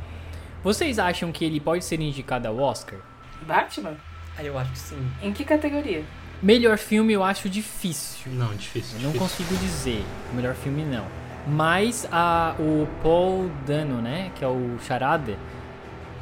Vocês 0.62 1.00
acham 1.00 1.32
que 1.32 1.44
ele 1.44 1.58
pode 1.58 1.84
ser 1.84 2.00
indicado 2.00 2.46
ao 2.46 2.56
Oscar? 2.56 3.00
Batman? 3.42 3.96
aí 4.38 4.46
eu 4.46 4.56
acho 4.56 4.70
que 4.70 4.78
sim. 4.78 5.10
Em 5.20 5.32
que 5.32 5.44
categoria? 5.44 6.04
Melhor 6.40 6.78
filme 6.78 7.12
eu 7.12 7.24
acho 7.24 7.48
difícil. 7.48 8.32
Não, 8.32 8.54
difícil. 8.54 8.98
Eu 8.98 9.02
não 9.02 9.12
difícil. 9.12 9.44
consigo 9.44 9.60
dizer. 9.60 10.04
O 10.30 10.36
melhor 10.36 10.54
filme 10.54 10.84
não. 10.84 11.06
Mas 11.48 12.06
a, 12.12 12.54
o 12.60 12.86
Paul 13.02 13.50
Dano, 13.66 14.00
né? 14.00 14.30
Que 14.36 14.44
é 14.44 14.48
o 14.48 14.78
Charada, 14.86 15.36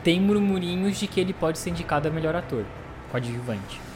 tem 0.02 0.18
murmurinhos 0.18 0.98
de 0.98 1.06
que 1.06 1.20
ele 1.20 1.34
pode 1.34 1.58
ser 1.58 1.68
indicado 1.68 2.08
a 2.08 2.10
melhor 2.10 2.34
ator, 2.34 2.64
coadjuvante. 3.10 3.91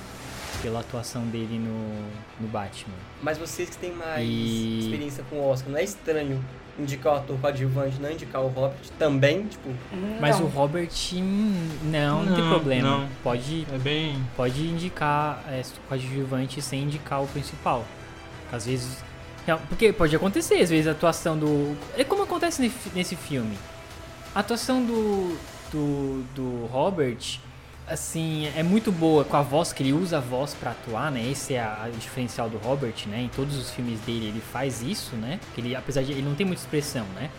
Pela 0.67 0.81
atuação 0.81 1.23
dele 1.29 1.61
no, 1.61 2.43
no 2.45 2.49
Batman. 2.49 2.93
Mas 3.23 3.39
vocês 3.39 3.71
que 3.71 3.77
têm 3.77 3.93
mais 3.93 4.29
E- 4.29 4.81
experiência 4.81 5.23
com 5.31 5.37
o 5.37 5.49
Oscar, 5.49 5.71
não 5.71 5.79
é 5.79 5.85
estranho 5.85 6.45
indicar 6.77 7.13
o 7.13 7.17
ator 7.19 7.39
coadjuvante, 7.39 8.01
não 8.01 8.11
indicar 8.11 8.43
o 8.43 8.49
Robert 8.49 8.75
também? 8.99 9.45
Tipo, 9.47 9.71
Mas 10.21 10.41
Não. 10.41 10.47
o 10.47 10.49
Robert, 10.49 10.91
hum, 11.15 11.69
não, 11.85 12.25
não, 12.25 12.35
tem 12.35 12.43
Não, 12.43 12.51
problema. 12.51 12.91
não. 12.99 13.09
Pode, 13.23 13.65
É 13.73 13.79
bem. 13.79 14.21
pode 14.37 14.61
indicar 14.61 15.41
é, 15.49 15.63
coadjuvante 15.89 16.61
sem 16.61 16.83
indicar 16.83 17.23
o 17.23 17.29
principal. 17.29 17.85
Às 18.51 18.67
vezes. 18.67 19.05
Não, 19.47 19.59
porque 19.69 19.93
pode 19.93 20.17
acontecer, 20.17 20.57
às 20.61 20.71
vezes 20.71 20.89
a 20.89 20.91
atuação 20.91 21.39
do. 21.39 21.77
É 21.97 22.03
como 22.03 22.25
acontece 22.25 22.61
nesse, 22.61 22.91
nesse 22.93 23.15
filme. 23.15 23.57
A 24.35 24.41
atuação 24.41 24.85
do, 24.85 25.39
do, 25.71 26.25
do 26.35 26.67
Robert, 26.67 27.39
assim, 27.89 28.51
é 28.57 28.63
muito 28.63 28.91
boa 28.91 29.25
com 29.25 29.37
a 29.37 29.43
voz, 29.43 29.73
que 29.73 29.83
ele 29.83 29.93
usa 29.93 30.19
a 30.19 30.21
voz 30.21 30.55
pra 30.55 30.73
atuar, 30.73 31.11
né? 31.11 31.29
Esse 31.31 31.55
é 31.55 31.61
a, 31.61 31.85
a 31.85 31.89
diferencial 31.89 32.49
do 32.49 32.59
Robert, 32.59 32.95
né? 33.07 33.23
Em 33.23 33.29
todos 33.29 33.57
os 33.57 33.71
filmes 33.71 34.01
dele 34.01 34.27
ele 34.27 34.41
faz 34.41 34.83
isso, 34.83 35.17
né? 35.17 35.39
Porque 35.47 35.61
ele, 35.61 35.77
apesar 35.77 36.03
de 36.03 36.13
ele 36.13 36.23
não 36.23 36.35
tem 36.35 36.47
muita 36.47 36.63
expressão, 36.63 37.07
né? 37.15 37.31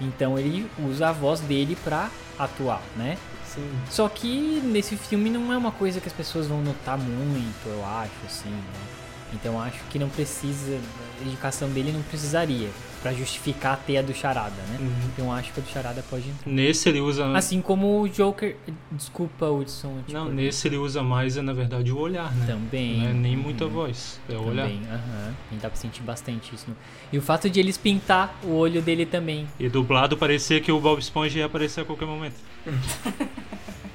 Então 0.00 0.38
ele 0.38 0.68
usa 0.78 1.08
a 1.08 1.12
voz 1.12 1.40
dele 1.40 1.76
pra 1.84 2.10
atuar, 2.38 2.82
né? 2.96 3.16
sim. 3.54 3.70
Só 3.90 4.08
que 4.08 4.60
nesse 4.64 4.96
filme 4.96 5.30
não 5.30 5.52
é 5.52 5.56
uma 5.56 5.72
coisa 5.72 6.00
que 6.00 6.08
as 6.08 6.14
pessoas 6.14 6.46
vão 6.46 6.62
notar 6.62 6.98
muito, 6.98 7.66
eu 7.66 7.84
acho, 7.84 8.12
assim, 8.26 8.50
né? 8.50 9.01
Então 9.34 9.60
acho 9.60 9.78
que 9.90 9.98
não 9.98 10.08
precisa, 10.08 10.78
a 11.20 11.24
indicação 11.24 11.68
dele 11.70 11.90
não 11.92 12.02
precisaria 12.02 12.68
pra 13.02 13.12
justificar 13.12 13.76
ter 13.84 13.96
a 13.96 14.02
do 14.02 14.14
Charada, 14.14 14.54
né? 14.68 14.76
Uhum. 14.80 14.92
Então 15.12 15.32
acho 15.32 15.52
que 15.52 15.58
a 15.58 15.62
do 15.62 15.68
Charada 15.68 16.04
pode 16.08 16.28
entrar. 16.28 16.48
Nesse 16.50 16.88
ele 16.88 17.00
usa. 17.00 17.26
Assim 17.36 17.60
como 17.60 18.00
o 18.02 18.08
Joker, 18.08 18.56
desculpa 18.92 19.46
Hudson, 19.46 19.98
tipo, 20.06 20.12
Não, 20.12 20.28
nesse 20.28 20.68
ele 20.68 20.76
usa 20.76 21.02
mais, 21.02 21.36
é, 21.36 21.42
na 21.42 21.52
verdade, 21.52 21.90
o 21.90 21.98
olhar, 21.98 22.32
né? 22.34 22.46
também. 22.46 22.98
Não 23.00 23.08
é 23.08 23.12
nem 23.12 23.36
muita 23.36 23.64
Uhum. 23.64 23.70
voz, 23.70 24.20
é 24.28 24.34
o 24.34 24.46
olhar. 24.46 24.64
Também, 24.68 24.82
aham. 24.88 25.34
E 25.50 25.54
dá 25.56 25.68
pra 25.68 25.76
sentir 25.76 26.02
bastante 26.02 26.54
isso. 26.54 26.66
no- 26.68 26.76
E 27.12 27.18
o 27.18 27.22
fato 27.22 27.50
de 27.50 27.58
eles 27.58 27.76
pintar 27.76 28.38
o 28.44 28.52
olho 28.54 28.80
dele 28.82 29.04
também. 29.06 29.48
E 29.58 29.68
dublado 29.68 30.16
parecia 30.16 30.60
que 30.60 30.70
o 30.70 30.78
Bob 30.78 31.00
Esponja 31.00 31.38
ia 31.40 31.46
aparecer 31.46 31.80
a 31.80 31.84
qualquer 31.84 32.06
momento. 32.06 32.36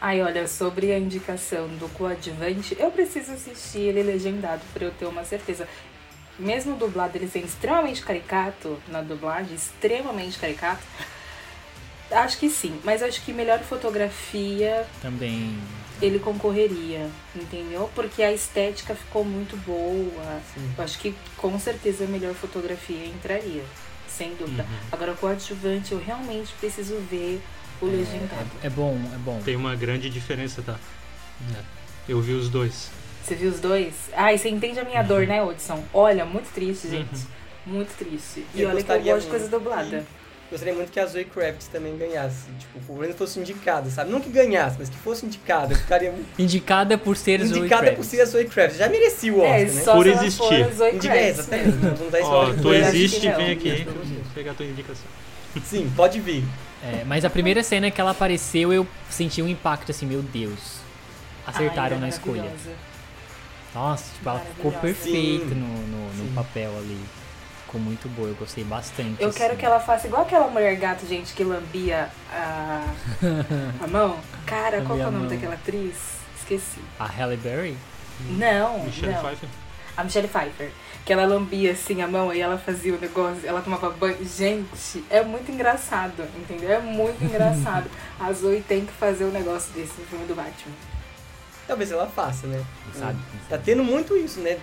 Ai, 0.00 0.20
olha, 0.22 0.46
sobre 0.46 0.92
a 0.92 0.98
indicação 0.98 1.68
do 1.68 1.88
coadjuvante, 1.94 2.76
eu 2.78 2.90
preciso 2.90 3.32
assistir 3.32 3.80
ele 3.80 4.02
legendado 4.02 4.60
pra 4.72 4.84
eu 4.84 4.90
ter 4.90 5.06
uma 5.06 5.24
certeza. 5.24 5.66
Mesmo 6.38 6.76
dublado 6.76 7.16
ele 7.16 7.26
sendo 7.28 7.46
extremamente 7.46 8.02
caricato 8.02 8.78
na 8.88 9.00
dublagem, 9.00 9.54
extremamente 9.54 10.38
caricato, 10.38 10.82
acho 12.10 12.38
que 12.38 12.50
sim. 12.50 12.78
Mas 12.84 13.02
acho 13.02 13.22
que 13.22 13.32
melhor 13.32 13.60
fotografia 13.60 14.86
Também. 15.00 15.58
ele 16.02 16.18
concorreria, 16.18 17.08
entendeu? 17.34 17.90
Porque 17.94 18.22
a 18.22 18.32
estética 18.32 18.94
ficou 18.94 19.24
muito 19.24 19.56
boa. 19.64 20.40
Sim. 20.54 20.74
Eu 20.76 20.84
acho 20.84 20.98
que 20.98 21.14
com 21.38 21.58
certeza 21.58 22.04
a 22.04 22.06
melhor 22.06 22.34
fotografia 22.34 23.06
entraria, 23.06 23.64
sem 24.06 24.34
dúvida. 24.34 24.64
Uhum. 24.64 24.88
Agora, 24.92 25.14
coadjuvante, 25.14 25.92
eu 25.92 25.98
realmente 25.98 26.52
preciso 26.60 26.98
ver 27.10 27.40
o 27.80 27.86
legendado. 27.86 28.46
É, 28.62 28.66
é 28.66 28.70
bom, 28.70 28.98
é 29.14 29.18
bom. 29.18 29.40
Tem 29.44 29.56
uma 29.56 29.74
grande 29.74 30.08
diferença, 30.10 30.62
tá? 30.62 30.76
Eu 32.08 32.20
vi 32.20 32.32
os 32.32 32.48
dois. 32.48 32.88
Você 33.24 33.34
viu 33.34 33.50
os 33.50 33.58
dois? 33.60 33.92
Ai, 34.14 34.38
você 34.38 34.48
entende 34.48 34.78
a 34.78 34.84
minha 34.84 35.02
dor, 35.02 35.26
né, 35.26 35.42
Hudson? 35.42 35.82
Olha, 35.92 36.24
muito 36.24 36.52
triste, 36.52 36.88
gente. 36.88 37.26
Muito 37.66 37.96
triste. 37.98 38.44
E 38.54 38.62
Eu 38.62 38.68
olha 38.68 38.76
que 38.76 38.82
eu 38.90 38.94
gostaria 38.94 39.12
gosto 39.14 39.24
de 39.24 39.30
coisa 39.30 39.44
muito 39.48 39.58
dublada. 39.58 40.04
Gostaria 40.48 40.72
muito 40.74 40.92
que 40.92 41.00
a 41.00 41.06
Zoe 41.06 41.24
Kravitz 41.24 41.66
também 41.66 41.98
ganhasse. 41.98 42.44
Tipo, 42.60 42.78
pelo 42.86 43.00
menos 43.00 43.16
fosse 43.16 43.40
indicada, 43.40 43.90
sabe? 43.90 44.12
Não 44.12 44.20
que 44.20 44.30
ganhasse, 44.30 44.76
mas 44.78 44.88
que 44.88 44.96
fosse 44.96 45.26
indicada. 45.26 45.74
Eu 45.74 45.76
ficaria 45.76 46.12
muito 46.12 46.28
Indicada 46.40 46.96
por 46.96 47.16
ser 47.16 47.44
Zoe 47.44 47.58
indicada 47.58 47.90
por 47.90 48.04
ser 48.04 48.20
a 48.20 48.24
Zoe 48.26 48.44
Kravitz. 48.44 48.78
Já 48.78 48.88
merecia 48.88 49.32
o 49.34 49.40
Oscar, 49.40 49.56
É, 49.58 49.64
né? 49.64 49.82
só 49.82 49.94
Por 49.96 50.04
se 50.04 50.12
ela 50.12 50.20
existir. 50.22 50.38
for 50.44 50.54
a 50.54 50.70
Zoe 50.70 50.94
Indica, 50.94 51.14
é, 51.16 51.28
exatamente. 51.30 51.70
Vamos 51.78 52.00
usar 52.06 52.20
isso 52.20 52.28
Ó, 52.30 52.52
tu 52.54 52.74
existe, 52.74 53.28
não. 53.28 53.36
vem 53.36 53.50
aqui. 53.50 53.70
Você. 53.84 54.16
Pegar 54.36 54.52
a 54.52 54.54
tua 54.54 54.66
indicação. 54.66 55.06
Sim, 55.64 55.92
pode 55.96 56.20
vir. 56.20 56.44
É, 56.82 57.04
mas 57.04 57.24
a 57.24 57.30
primeira 57.30 57.62
cena 57.62 57.90
que 57.90 58.00
ela 58.00 58.10
apareceu, 58.10 58.72
eu 58.72 58.86
senti 59.08 59.42
um 59.42 59.48
impacto 59.48 59.90
assim, 59.90 60.06
meu 60.06 60.22
Deus. 60.22 60.78
Acertaram 61.46 61.96
Ai, 61.96 62.00
na 62.00 62.06
é 62.06 62.10
escolha. 62.10 62.52
Nossa, 63.74 64.12
tipo, 64.14 64.28
ela 64.28 64.40
ficou 64.40 64.72
perfeita 64.72 65.54
no, 65.54 65.66
no, 65.66 66.14
no 66.14 66.34
papel 66.34 66.76
ali. 66.78 66.98
Ficou 67.66 67.80
muito 67.80 68.08
boa, 68.08 68.28
eu 68.28 68.34
gostei 68.34 68.64
bastante. 68.64 69.20
Eu 69.20 69.28
assim. 69.28 69.38
quero 69.38 69.56
que 69.56 69.64
ela 69.64 69.80
faça 69.80 70.06
igual 70.06 70.22
aquela 70.22 70.48
mulher 70.48 70.76
gato, 70.76 71.06
gente, 71.06 71.34
que 71.34 71.44
lambia 71.44 72.08
a, 72.32 72.84
a 73.82 73.86
mão. 73.86 74.18
Cara, 74.44 74.82
qual 74.82 74.96
que 74.96 75.04
é 75.04 75.06
o 75.06 75.10
nome 75.10 75.26
mão. 75.26 75.34
daquela 75.34 75.54
atriz? 75.54 75.94
Esqueci. 76.38 76.80
A 76.98 77.06
Halle 77.06 77.36
Berry? 77.36 77.76
Não, 78.30 78.84
Michelle 78.84 79.12
não. 79.12 79.20
Pfeiffer. 79.20 79.48
A 79.96 80.04
Michelle 80.04 80.28
Pfeiffer. 80.28 80.70
Que 81.06 81.12
ela 81.12 81.24
lambia 81.24 81.70
assim 81.72 82.02
a 82.02 82.08
mão 82.08 82.34
e 82.34 82.40
ela 82.40 82.58
fazia 82.58 82.92
o 82.92 82.98
negócio, 82.98 83.40
ela 83.46 83.62
tomava 83.62 83.88
banho. 83.90 84.18
Gente, 84.26 85.04
é 85.08 85.22
muito 85.22 85.50
engraçado, 85.52 86.24
entendeu? 86.36 86.70
É 86.72 86.80
muito 86.80 87.22
engraçado. 87.24 87.88
A 88.20 88.30
Zoe 88.32 88.60
tem 88.66 88.84
que 88.84 88.92
fazer 88.92 89.24
um 89.24 89.30
negócio 89.30 89.72
desse 89.72 89.92
no 90.00 90.06
filme 90.06 90.26
do 90.26 90.34
Batman. 90.34 90.74
Talvez 91.66 91.90
ela 91.92 92.06
faça, 92.08 92.46
né? 92.48 92.62
Quem 92.92 93.00
sabe? 93.00 93.18
Tá 93.48 93.56
tendo 93.56 93.82
muito 93.84 94.16
isso, 94.16 94.40
né? 94.40 94.58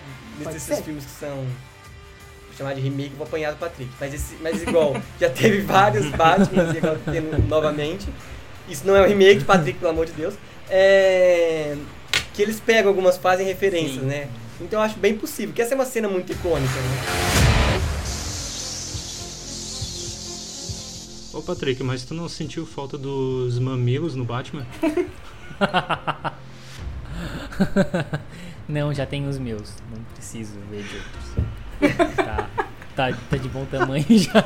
Ser. 0.58 0.82
filmes 0.82 1.04
que 1.04 1.10
são. 1.10 1.34
Vou 1.34 2.56
chamar 2.58 2.74
de 2.74 2.80
remake, 2.82 3.14
vou 3.16 3.26
apanhar 3.26 3.52
do 3.52 3.58
Patrick. 3.58 3.90
Mas, 3.98 4.12
esse, 4.14 4.36
mas 4.42 4.62
igual, 4.62 4.94
já 5.18 5.30
teve 5.30 5.62
vários 5.62 6.06
Batman 6.10 6.72
e 6.74 6.78
agora 6.78 7.00
tá 7.04 7.12
tendo 7.12 7.48
novamente. 7.48 8.06
Isso 8.68 8.86
não 8.86 8.94
é 8.96 9.02
um 9.02 9.06
remake, 9.08 9.44
Patrick, 9.44 9.78
pelo 9.78 9.90
amor 9.90 10.06
de 10.06 10.12
Deus. 10.12 10.34
é, 10.70 11.76
que 12.32 12.42
eles 12.42 12.58
pegam 12.60 12.88
algumas 12.88 13.16
fazem 13.16 13.46
referências, 13.46 14.00
Sim. 14.00 14.06
né? 14.06 14.28
Então 14.60 14.78
eu 14.80 14.84
acho 14.84 14.98
bem 14.98 15.16
possível, 15.16 15.54
que 15.54 15.60
essa 15.60 15.74
é 15.74 15.76
uma 15.76 15.84
cena 15.84 16.08
muito 16.08 16.32
icônica, 16.32 16.72
né? 16.72 17.84
Ô 21.32 21.42
Patrick, 21.42 21.82
mas 21.82 22.04
tu 22.04 22.14
não 22.14 22.28
sentiu 22.28 22.64
falta 22.64 22.96
dos 22.96 23.58
mamilos 23.58 24.14
no 24.14 24.24
Batman? 24.24 24.64
Não, 28.68 28.94
já 28.94 29.04
tenho 29.04 29.28
os 29.28 29.38
meus. 29.38 29.74
Não 29.94 30.02
preciso 30.14 30.54
ver 30.70 30.82
de 30.82 30.96
outros. 30.96 32.16
Tá, 32.16 32.48
tá, 32.96 33.12
tá 33.30 33.36
de 33.36 33.48
bom 33.48 33.64
tamanho 33.66 34.06
já. 34.08 34.44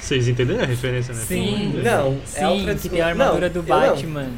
Vocês 0.00 0.28
entenderam 0.28 0.62
a 0.62 0.66
referência, 0.66 1.12
né? 1.12 1.20
Sim. 1.20 1.82
Não, 1.82 2.12
é 2.12 2.26
Sim, 2.26 2.78
que 2.80 2.88
tem 2.88 3.00
a 3.00 3.08
armadura 3.08 3.48
Não, 3.48 3.54
do. 3.54 3.62
Batman. 3.64 4.30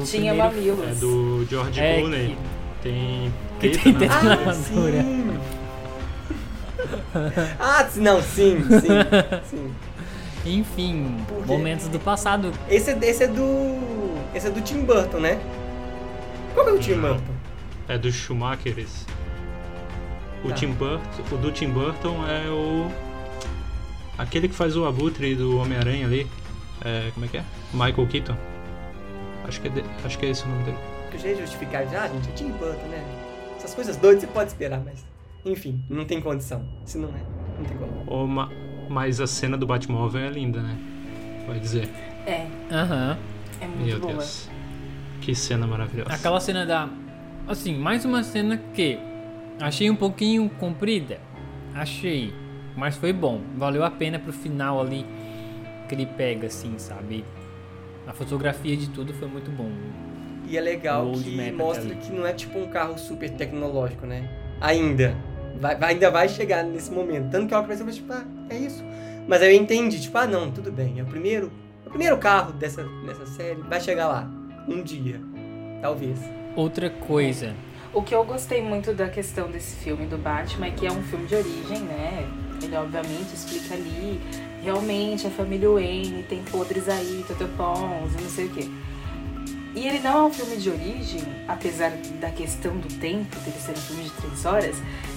Do 0.00 0.04
Tinha 0.04 0.32
primeiro... 0.34 0.76
mamilos. 0.76 0.96
É 0.96 1.00
do 1.00 1.46
George 1.48 1.80
É, 1.80 1.98
Clooney. 2.00 2.38
Tem 2.82 3.32
que 3.60 3.68
teta 3.70 3.82
tem 3.84 3.92
na 3.92 3.98
teta 4.00 4.14
Ah, 4.14 4.22
na 4.22 4.32
armadura. 4.32 5.02
sim. 5.02 5.38
ah, 7.60 7.88
não, 7.96 8.22
sim, 8.22 8.58
sim, 8.80 9.44
sim. 9.50 9.74
Enfim, 10.46 11.16
Porque- 11.26 11.46
momentos 11.50 11.88
do 11.88 11.98
passado. 11.98 12.52
Esse, 12.68 12.90
é- 12.90 12.98
esse 13.02 13.24
é 13.24 13.28
do. 13.28 13.78
Esse 14.34 14.48
é 14.48 14.50
do 14.50 14.60
Tim 14.60 14.84
Burton, 14.84 15.18
né? 15.18 15.40
Qual 16.52 16.66
que 16.66 16.72
é 16.72 16.74
o 16.74 16.78
Tim 16.78 16.92
Não. 16.96 17.08
Burton? 17.14 17.32
É 17.88 17.96
do 17.98 18.10
Schumacher 18.12 18.78
esse. 18.78 19.06
O, 20.44 20.48
Tá. 20.48 20.54
Tim 20.54 20.72
Burton, 20.72 21.08
o 21.32 21.36
do 21.36 21.50
Tim 21.52 21.68
Burton 21.70 22.16
é 22.28 22.48
o. 22.50 22.90
Aquele 24.18 24.48
que 24.48 24.54
faz 24.54 24.76
o 24.76 24.84
abutre 24.84 25.34
do 25.34 25.58
Homem-Aranha 25.58 26.06
ali. 26.06 26.26
É, 26.84 27.10
como 27.14 27.24
é 27.24 27.28
que 27.28 27.36
é? 27.38 27.44
Michael 27.72 28.06
Keaton. 28.06 28.36
Acho 29.44 29.60
que 29.60 29.68
é, 29.68 29.70
de- 29.70 29.84
acho 30.04 30.18
que 30.18 30.26
é 30.26 30.30
esse 30.30 30.44
o 30.44 30.48
nome 30.48 30.64
dele. 30.64 30.76
Que 31.10 31.16
eu 31.16 31.20
já 31.20 31.28
ia 31.28 31.36
justificar 31.36 31.86
já, 31.88 32.08
gente, 32.08 32.28
é 32.28 32.32
Tim 32.32 32.48
Burton, 32.52 32.86
né? 32.88 33.04
Essas 33.56 33.74
coisas 33.74 33.96
doidas 33.96 34.22
você 34.22 34.26
pode 34.28 34.48
esperar, 34.50 34.80
mas. 34.84 35.04
Enfim, 35.44 35.82
não 35.90 36.04
tem 36.04 36.20
condição. 36.20 36.64
Se 36.84 36.96
não 36.98 37.08
é, 37.10 37.22
não 37.58 37.64
tem 37.66 37.76
como. 37.76 37.92
Ou 38.06 38.26
ma- 38.26 38.50
mas 38.88 39.20
a 39.20 39.26
cena 39.26 39.56
do 39.56 39.66
Batmóvel 39.66 40.22
é 40.22 40.30
linda, 40.30 40.60
né? 40.60 40.76
Vai 41.46 41.60
dizer. 41.60 41.88
É, 42.26 42.46
Aham. 42.72 43.18
é 43.60 43.66
muito 43.66 43.84
Meu 43.86 44.00
boa. 44.00 44.12
Deus. 44.14 44.48
Que 45.20 45.34
cena 45.34 45.66
maravilhosa. 45.66 46.12
Aquela 46.14 46.40
cena 46.40 46.64
da. 46.66 46.88
Assim, 47.46 47.76
mais 47.76 48.04
uma 48.06 48.22
cena 48.22 48.56
que 48.72 48.98
achei 49.60 49.90
um 49.90 49.96
pouquinho 49.96 50.48
comprida. 50.58 51.18
Achei. 51.74 52.32
Mas 52.76 52.96
foi 52.96 53.12
bom. 53.12 53.40
Valeu 53.56 53.84
a 53.84 53.90
pena 53.90 54.18
pro 54.18 54.32
final 54.32 54.80
ali 54.80 55.04
que 55.88 55.94
ele 55.94 56.06
pega, 56.06 56.46
assim, 56.46 56.78
sabe? 56.78 57.24
A 58.06 58.12
fotografia 58.12 58.76
de 58.76 58.88
tudo 58.90 59.12
foi 59.14 59.28
muito 59.28 59.50
bom. 59.50 59.70
E 60.46 60.58
é 60.58 60.60
legal 60.60 61.10
que 61.12 61.52
mostra 61.52 61.84
ali. 61.92 61.96
que 61.96 62.12
não 62.12 62.26
é 62.26 62.32
tipo 62.32 62.58
um 62.58 62.68
carro 62.68 62.98
super 62.98 63.30
tecnológico, 63.30 64.06
né? 64.06 64.28
Ainda. 64.60 65.16
Vai, 65.58 65.76
vai- 65.76 65.92
ainda 65.94 66.10
vai 66.10 66.28
chegar 66.28 66.62
nesse 66.62 66.90
momento. 66.90 67.30
Tanto 67.30 67.46
que 67.48 67.54
a 67.54 67.58
eu 67.58 67.64
pensei, 67.64 67.86
tipo, 67.94 68.12
ah, 68.12 68.24
é 68.50 68.56
isso. 68.56 68.84
Mas 69.26 69.40
aí 69.40 69.56
eu 69.56 69.62
entendi, 69.62 70.00
tipo, 70.00 70.18
ah, 70.18 70.26
não, 70.26 70.50
tudo 70.50 70.70
bem. 70.70 70.98
É 70.98 71.02
o 71.02 71.06
primeiro, 71.06 71.50
o 71.86 71.88
primeiro 71.88 72.18
carro 72.18 72.52
dessa, 72.52 72.84
dessa 73.06 73.24
série. 73.26 73.60
Vai 73.62 73.80
chegar 73.80 74.06
lá. 74.08 74.30
Um 74.68 74.82
dia. 74.82 75.20
Talvez. 75.80 76.18
Outra 76.56 76.90
coisa. 76.90 77.54
O 77.92 78.02
que 78.02 78.14
eu 78.14 78.24
gostei 78.24 78.60
muito 78.62 78.92
da 78.92 79.08
questão 79.08 79.50
desse 79.50 79.76
filme 79.76 80.04
do 80.06 80.18
Batman 80.18 80.66
é 80.66 80.70
que 80.72 80.86
é 80.86 80.90
um 80.92 81.02
filme 81.04 81.26
de 81.26 81.36
origem, 81.36 81.80
né? 81.80 82.26
Ele 82.62 82.76
obviamente 82.76 83.32
explica 83.34 83.74
ali, 83.74 84.20
realmente 84.64 85.26
a 85.26 85.30
família 85.30 85.68
Wayne 85.68 86.24
tem 86.28 86.42
podres 86.44 86.88
aí, 86.88 87.24
totopons 87.28 88.12
e 88.18 88.22
não 88.22 88.30
sei 88.30 88.46
o 88.46 88.48
quê. 88.48 88.68
E 89.74 89.86
ele 89.88 89.98
não 89.98 90.18
é 90.18 90.22
um 90.24 90.32
filme 90.32 90.56
de 90.56 90.70
origem, 90.70 91.22
apesar 91.48 91.90
da 92.20 92.30
questão 92.30 92.76
do 92.76 92.88
tempo, 92.98 93.36
dele 93.40 93.56
ser 93.58 93.72
um 93.72 93.76
filme 93.76 94.04
de 94.04 94.10
três 94.10 94.44
horas, 94.46 94.76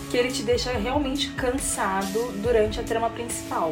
que 0.10 0.18
ele 0.18 0.32
te 0.32 0.44
deixa 0.44 0.72
realmente 0.72 1.30
cansado 1.32 2.32
durante 2.42 2.80
a 2.80 2.84
trama 2.84 3.10
principal. 3.10 3.72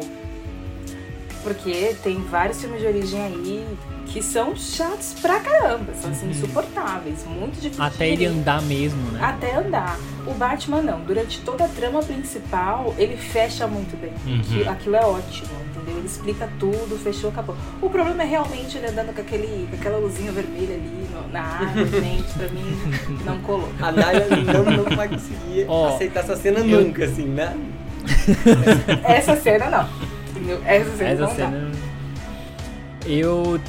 Porque 1.42 1.94
tem 2.02 2.20
vários 2.22 2.60
filmes 2.60 2.80
de 2.80 2.86
origem 2.86 3.20
aí 3.20 3.66
que 4.06 4.22
são 4.22 4.54
chatos 4.56 5.14
pra 5.20 5.40
caramba, 5.40 5.92
são 5.94 6.10
assim, 6.10 6.30
insuportáveis, 6.30 7.24
muito 7.26 7.60
difíceis. 7.60 7.80
Até 7.80 8.08
ele 8.08 8.24
andar 8.24 8.62
mesmo, 8.62 9.00
né? 9.10 9.20
Até 9.22 9.56
andar. 9.56 9.98
O 10.26 10.32
Batman 10.34 10.80
não. 10.82 11.00
Durante 11.00 11.40
toda 11.40 11.64
a 11.64 11.68
trama 11.68 12.02
principal, 12.02 12.94
ele 12.96 13.16
fecha 13.16 13.66
muito 13.66 13.96
bem. 14.00 14.12
Uhum. 14.24 14.70
Aquilo 14.70 14.96
é 14.96 15.04
ótimo, 15.04 15.50
entendeu? 15.86 15.98
Ele 15.98 16.06
explica 16.06 16.48
tudo, 16.58 16.98
fechou, 17.02 17.30
acabou. 17.30 17.56
O 17.80 17.88
problema 17.88 18.22
é 18.22 18.26
realmente 18.26 18.76
ele 18.76 18.86
andando 18.88 19.14
com, 19.14 19.20
aquele, 19.20 19.66
com 19.70 19.76
aquela 19.76 19.98
luzinha 19.98 20.32
vermelha 20.32 20.74
ali 20.74 21.06
no- 21.12 21.32
na 21.32 21.42
água, 21.42 21.86
gente, 22.00 22.32
pra 22.34 22.48
mim 22.48 22.76
não 23.24 23.38
colou. 23.40 23.72
A 23.80 23.92
Naya 23.92 24.26
não, 24.28 24.84
não 24.84 24.96
vai 24.96 25.08
conseguir 25.08 25.64
Ó, 25.68 25.94
aceitar 25.94 26.20
essa 26.20 26.36
cena 26.36 26.58
eu- 26.60 26.80
nunca, 26.82 27.04
assim, 27.04 27.26
né? 27.26 27.56
Essa 29.04 29.34
cena 29.36 29.68
não. 29.70 29.88
Essa 30.64 30.96
cena 30.96 31.10
Essa 31.10 31.20
não 31.22 31.28
dá. 31.28 31.34
cena. 31.34 31.70
Eu. 33.06 33.60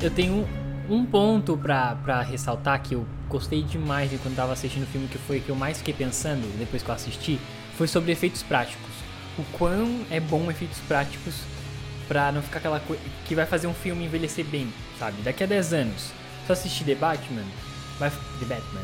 Eu 0.00 0.10
tenho 0.10 0.46
um 0.88 1.04
ponto 1.04 1.56
pra, 1.56 1.96
pra 2.04 2.22
ressaltar 2.22 2.80
que 2.82 2.94
eu 2.94 3.06
gostei 3.28 3.62
demais 3.62 4.10
de 4.10 4.18
quando 4.18 4.36
tava 4.36 4.52
assistindo 4.52 4.84
o 4.84 4.86
filme, 4.86 5.08
que 5.08 5.18
foi 5.18 5.40
que 5.40 5.48
eu 5.50 5.56
mais 5.56 5.78
fiquei 5.78 5.94
pensando 5.94 6.46
depois 6.58 6.82
que 6.82 6.88
eu 6.88 6.94
assisti, 6.94 7.38
foi 7.76 7.86
sobre 7.88 8.12
efeitos 8.12 8.42
práticos. 8.42 8.95
O 9.38 9.44
quão 9.52 10.06
é 10.10 10.18
bom 10.18 10.50
efeitos 10.50 10.78
práticos 10.88 11.34
pra 12.08 12.32
não 12.32 12.42
ficar 12.42 12.58
aquela 12.58 12.80
coisa 12.80 13.02
que 13.26 13.34
vai 13.34 13.46
fazer 13.46 13.66
um 13.66 13.74
filme 13.74 14.04
envelhecer 14.04 14.44
bem, 14.44 14.72
sabe? 14.98 15.20
Daqui 15.22 15.44
a 15.44 15.46
10 15.46 15.72
anos, 15.72 16.10
se 16.46 16.52
assistir 16.52 16.84
The 16.84 16.94
Batman, 16.94 17.44
vai, 17.98 18.10
The 18.10 18.46
Batman 18.46 18.82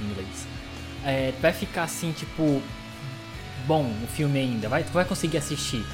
em 0.00 0.10
inglês, 0.10 0.46
é, 1.04 1.32
vai 1.40 1.52
ficar 1.52 1.84
assim, 1.84 2.12
tipo, 2.12 2.62
bom 3.66 3.84
o 4.04 4.06
filme 4.06 4.38
ainda, 4.38 4.68
vai, 4.68 4.84
tu 4.84 4.92
vai 4.92 5.04
conseguir 5.04 5.38
assistir, 5.38 5.84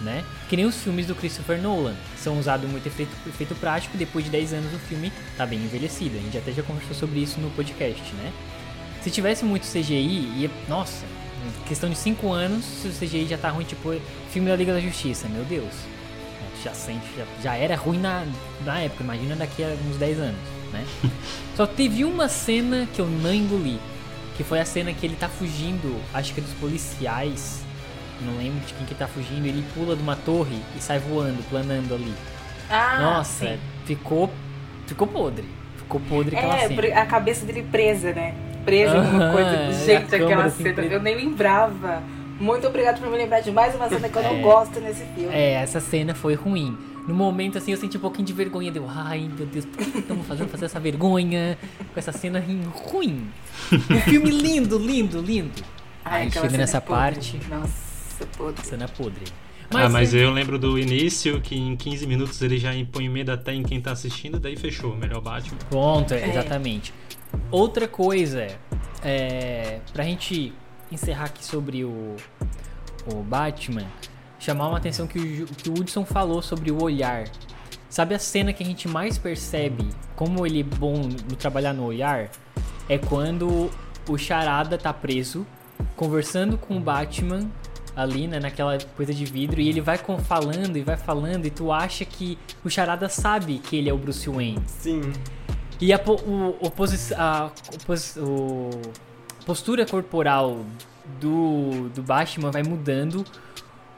né? 0.00 0.24
Que 0.48 0.56
nem 0.56 0.66
os 0.66 0.76
filmes 0.76 1.06
do 1.06 1.14
Christopher 1.14 1.60
Nolan, 1.60 1.94
são 2.18 2.38
usados 2.38 2.68
muito 2.68 2.86
efeito, 2.86 3.12
efeito 3.26 3.54
prático, 3.54 3.96
depois 3.96 4.24
de 4.24 4.30
10 4.30 4.52
anos 4.54 4.74
o 4.74 4.78
filme 4.78 5.12
tá 5.36 5.46
bem 5.46 5.60
envelhecido, 5.60 6.18
a 6.18 6.20
gente 6.20 6.36
até 6.36 6.52
já 6.52 6.62
conversou 6.62 6.94
sobre 6.94 7.20
isso 7.20 7.40
no 7.40 7.50
podcast, 7.50 8.12
né? 8.14 8.32
Se 9.02 9.10
tivesse 9.10 9.44
muito 9.44 9.66
CGI, 9.66 10.32
ia, 10.36 10.50
nossa, 10.68 11.04
questão 11.66 11.88
de 11.90 11.96
5 11.96 12.32
anos, 12.32 12.64
se 12.64 12.88
o 12.88 12.92
CGI 12.92 13.26
já 13.26 13.38
tá 13.38 13.50
ruim, 13.50 13.64
tipo, 13.64 13.94
filme 14.30 14.48
da 14.48 14.56
Liga 14.56 14.72
da 14.72 14.80
Justiça, 14.80 15.28
meu 15.28 15.44
Deus. 15.44 15.72
Já 16.64 16.72
sente, 16.74 17.04
já, 17.16 17.24
já 17.42 17.54
era 17.56 17.76
ruim 17.76 17.98
na, 17.98 18.24
na 18.64 18.80
época, 18.80 19.04
imagina 19.04 19.36
daqui 19.36 19.62
a 19.62 19.76
uns 19.88 19.96
10 19.98 20.18
anos, 20.18 20.40
né? 20.72 20.84
Só 21.56 21.66
teve 21.66 22.04
uma 22.04 22.28
cena 22.28 22.88
que 22.92 23.00
eu 23.00 23.06
não 23.06 23.32
engoli, 23.32 23.78
que 24.36 24.42
foi 24.42 24.58
a 24.60 24.64
cena 24.64 24.92
que 24.92 25.06
ele 25.06 25.16
tá 25.16 25.28
fugindo, 25.28 26.00
acho 26.12 26.34
que 26.34 26.40
é 26.40 26.42
dos 26.42 26.52
policiais, 26.54 27.62
não 28.22 28.36
lembro 28.38 28.60
de 28.66 28.72
quem 28.74 28.86
que 28.86 28.94
tá 28.94 29.06
fugindo, 29.06 29.46
ele 29.46 29.64
pula 29.74 29.94
de 29.94 30.02
uma 30.02 30.16
torre 30.16 30.58
e 30.76 30.80
sai 30.80 30.98
voando, 30.98 31.42
planando 31.50 31.94
ali. 31.94 32.14
Ah, 32.68 32.98
Nossa, 33.00 33.46
sim. 33.46 33.58
ficou 33.84 34.30
ficou 34.86 35.06
podre. 35.06 35.44
Ficou 35.76 36.00
podre 36.08 36.36
aquela 36.36 36.56
É, 36.56 36.68
cena. 36.68 37.00
a 37.00 37.06
cabeça 37.06 37.44
dele 37.46 37.62
presa, 37.70 38.12
né? 38.12 38.34
Presa 38.66 38.94
em 38.94 38.98
alguma 38.98 39.32
coisa. 39.32 39.48
é, 39.50 39.72
Gente, 39.72 40.14
aquela 40.14 40.44
assim, 40.44 40.62
cena, 40.64 40.82
eu 40.82 41.00
nem 41.00 41.16
lembrava. 41.16 42.02
Muito 42.38 42.66
obrigado 42.66 43.00
por 43.00 43.08
me 43.10 43.16
lembrar 43.16 43.40
de 43.40 43.50
mais 43.50 43.74
uma 43.74 43.88
cena 43.88 44.08
que 44.10 44.16
eu 44.18 44.22
não 44.22 44.36
É. 44.36 44.40
gosto 44.42 44.78
nesse 44.80 45.04
filme. 45.14 45.32
É, 45.34 45.52
essa 45.54 45.80
cena 45.80 46.14
foi 46.14 46.34
ruim. 46.34 46.76
No 47.08 47.14
momento, 47.14 47.56
assim, 47.56 47.70
eu 47.70 47.78
senti 47.78 47.96
um 47.96 48.00
pouquinho 48.00 48.26
de 48.26 48.32
vergonha. 48.34 48.70
Deu, 48.70 48.84
ai 48.88 49.30
meu 49.34 49.46
Deus, 49.46 49.64
por 49.64 49.78
que 49.78 49.98
estamos 50.00 50.26
fazendo 50.26 50.48
fazer 50.48 50.64
essa 50.66 50.78
vergonha 50.80 51.56
com 51.94 51.98
essa 51.98 52.12
cena 52.12 52.44
ruim? 52.92 53.28
Um 53.72 54.00
filme 54.00 54.30
lindo, 54.30 54.76
lindo, 54.78 55.20
lindo. 55.22 55.62
Ai, 56.04 56.22
Aí 56.22 56.28
aquela 56.28 56.42
chega 56.46 56.50
cena 56.50 56.58
nessa 56.58 56.76
é 56.76 56.80
podre. 56.80 56.94
parte, 57.14 57.40
Nossa, 57.48 58.26
podre. 58.36 58.66
cena 58.66 58.88
podre. 58.88 59.22
ah, 59.70 59.88
mas 59.88 60.12
é- 60.14 60.24
eu 60.24 60.30
lembro 60.32 60.58
do 60.58 60.78
início 60.78 61.40
que 61.40 61.56
em 61.56 61.74
15 61.76 62.06
minutos 62.06 62.40
ele 62.42 62.58
já 62.58 62.74
impõe 62.74 63.08
medo 63.08 63.30
até 63.32 63.54
em 63.54 63.62
quem 63.62 63.80
tá 63.80 63.92
assistindo, 63.92 64.38
daí 64.38 64.56
fechou. 64.56 64.94
Melhor 64.96 65.20
Batman. 65.20 65.58
Pronto, 65.70 66.12
é, 66.12 66.20
É. 66.20 66.28
exatamente. 66.28 66.92
Outra 67.50 67.86
coisa, 67.86 68.46
é, 69.04 69.80
pra 69.92 70.04
gente 70.04 70.52
encerrar 70.90 71.26
aqui 71.26 71.44
sobre 71.44 71.84
o, 71.84 72.16
o 73.06 73.22
Batman, 73.22 73.86
chamar 74.38 74.68
uma 74.68 74.78
atenção 74.78 75.06
que 75.06 75.18
o, 75.18 75.46
que 75.46 75.68
o 75.68 75.72
Hudson 75.72 76.04
falou 76.04 76.42
sobre 76.42 76.70
o 76.70 76.82
olhar. 76.82 77.24
Sabe 77.88 78.14
a 78.14 78.18
cena 78.18 78.52
que 78.52 78.62
a 78.62 78.66
gente 78.66 78.88
mais 78.88 79.16
percebe 79.16 79.88
como 80.14 80.44
ele 80.46 80.60
é 80.60 80.64
bom 80.64 80.96
no 80.98 81.36
trabalhar 81.36 81.72
no 81.72 81.84
olhar? 81.84 82.30
É 82.88 82.98
quando 82.98 83.70
o 84.08 84.18
Charada 84.18 84.76
tá 84.76 84.92
preso, 84.92 85.46
conversando 85.96 86.58
com 86.58 86.76
o 86.76 86.80
Batman 86.80 87.48
ali, 87.96 88.28
né, 88.28 88.38
naquela 88.38 88.76
coisa 88.96 89.14
de 89.14 89.24
vidro, 89.24 89.58
e 89.58 89.68
ele 89.68 89.80
vai 89.80 89.98
falando 89.98 90.76
e 90.76 90.82
vai 90.82 90.98
falando, 90.98 91.46
e 91.46 91.50
tu 91.50 91.72
acha 91.72 92.04
que 92.04 92.38
o 92.62 92.68
Charada 92.68 93.08
sabe 93.08 93.58
que 93.58 93.76
ele 93.76 93.88
é 93.88 93.92
o 93.92 93.96
Bruce 93.96 94.28
Wayne. 94.28 94.62
Sim. 94.66 95.00
E 95.80 95.92
a, 95.92 96.00
o, 96.06 96.56
o 96.66 96.70
posi- 96.70 97.14
a 97.14 97.50
o- 98.18 98.70
postura 99.44 99.84
corporal 99.86 100.64
do, 101.20 101.88
do 101.94 102.02
Batman 102.02 102.50
vai 102.50 102.62
mudando. 102.62 103.24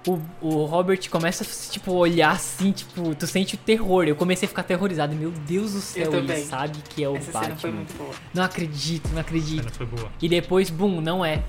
o, 0.06 0.18
o 0.40 0.64
Robert 0.64 1.08
começa 1.10 1.44
a, 1.44 1.70
tipo, 1.70 1.92
olhar 1.92 2.30
assim, 2.32 2.72
tipo, 2.72 3.14
tu 3.14 3.26
sente 3.26 3.54
o 3.54 3.58
terror. 3.58 4.04
Eu 4.04 4.16
comecei 4.16 4.46
a 4.46 4.48
ficar 4.48 4.62
aterrorizado. 4.62 5.14
Meu 5.14 5.30
Deus 5.30 5.72
do 5.72 5.80
céu, 5.80 6.12
ele 6.14 6.36
sabe 6.44 6.78
que 6.88 7.02
é 7.04 7.08
o 7.08 7.16
Essa 7.16 7.30
Batman. 7.32 7.44
cena 7.48 7.56
foi 7.60 7.70
muito 7.70 7.96
boa. 7.96 8.10
Não 8.34 8.42
acredito, 8.42 9.08
não 9.10 9.18
A 9.18 9.20
acredito. 9.20 9.58
cena 9.62 9.70
foi 9.70 9.86
boa. 9.86 10.10
E 10.20 10.28
depois, 10.28 10.70
bum, 10.70 11.00
não 11.00 11.24
é. 11.24 11.42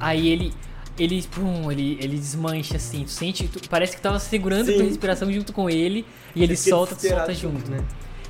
Aí 0.00 0.28
ele. 0.28 0.52
Ele, 0.96 1.20
pum, 1.28 1.72
ele, 1.72 1.98
ele 2.00 2.16
desmancha 2.16 2.76
assim, 2.76 3.02
tu 3.02 3.10
sente, 3.10 3.48
tu- 3.48 3.68
parece 3.68 3.96
que 3.96 4.00
tava 4.00 4.20
segurando 4.20 4.66
Sim. 4.66 4.74
tua 4.74 4.84
respiração 4.84 5.32
junto 5.32 5.52
com 5.52 5.68
ele 5.68 6.06
e 6.36 6.44
ele 6.44 6.54
fica 6.56 6.70
solta, 6.70 6.94
tu 6.94 7.08
solta 7.08 7.34
junto. 7.34 7.68
né? 7.68 7.84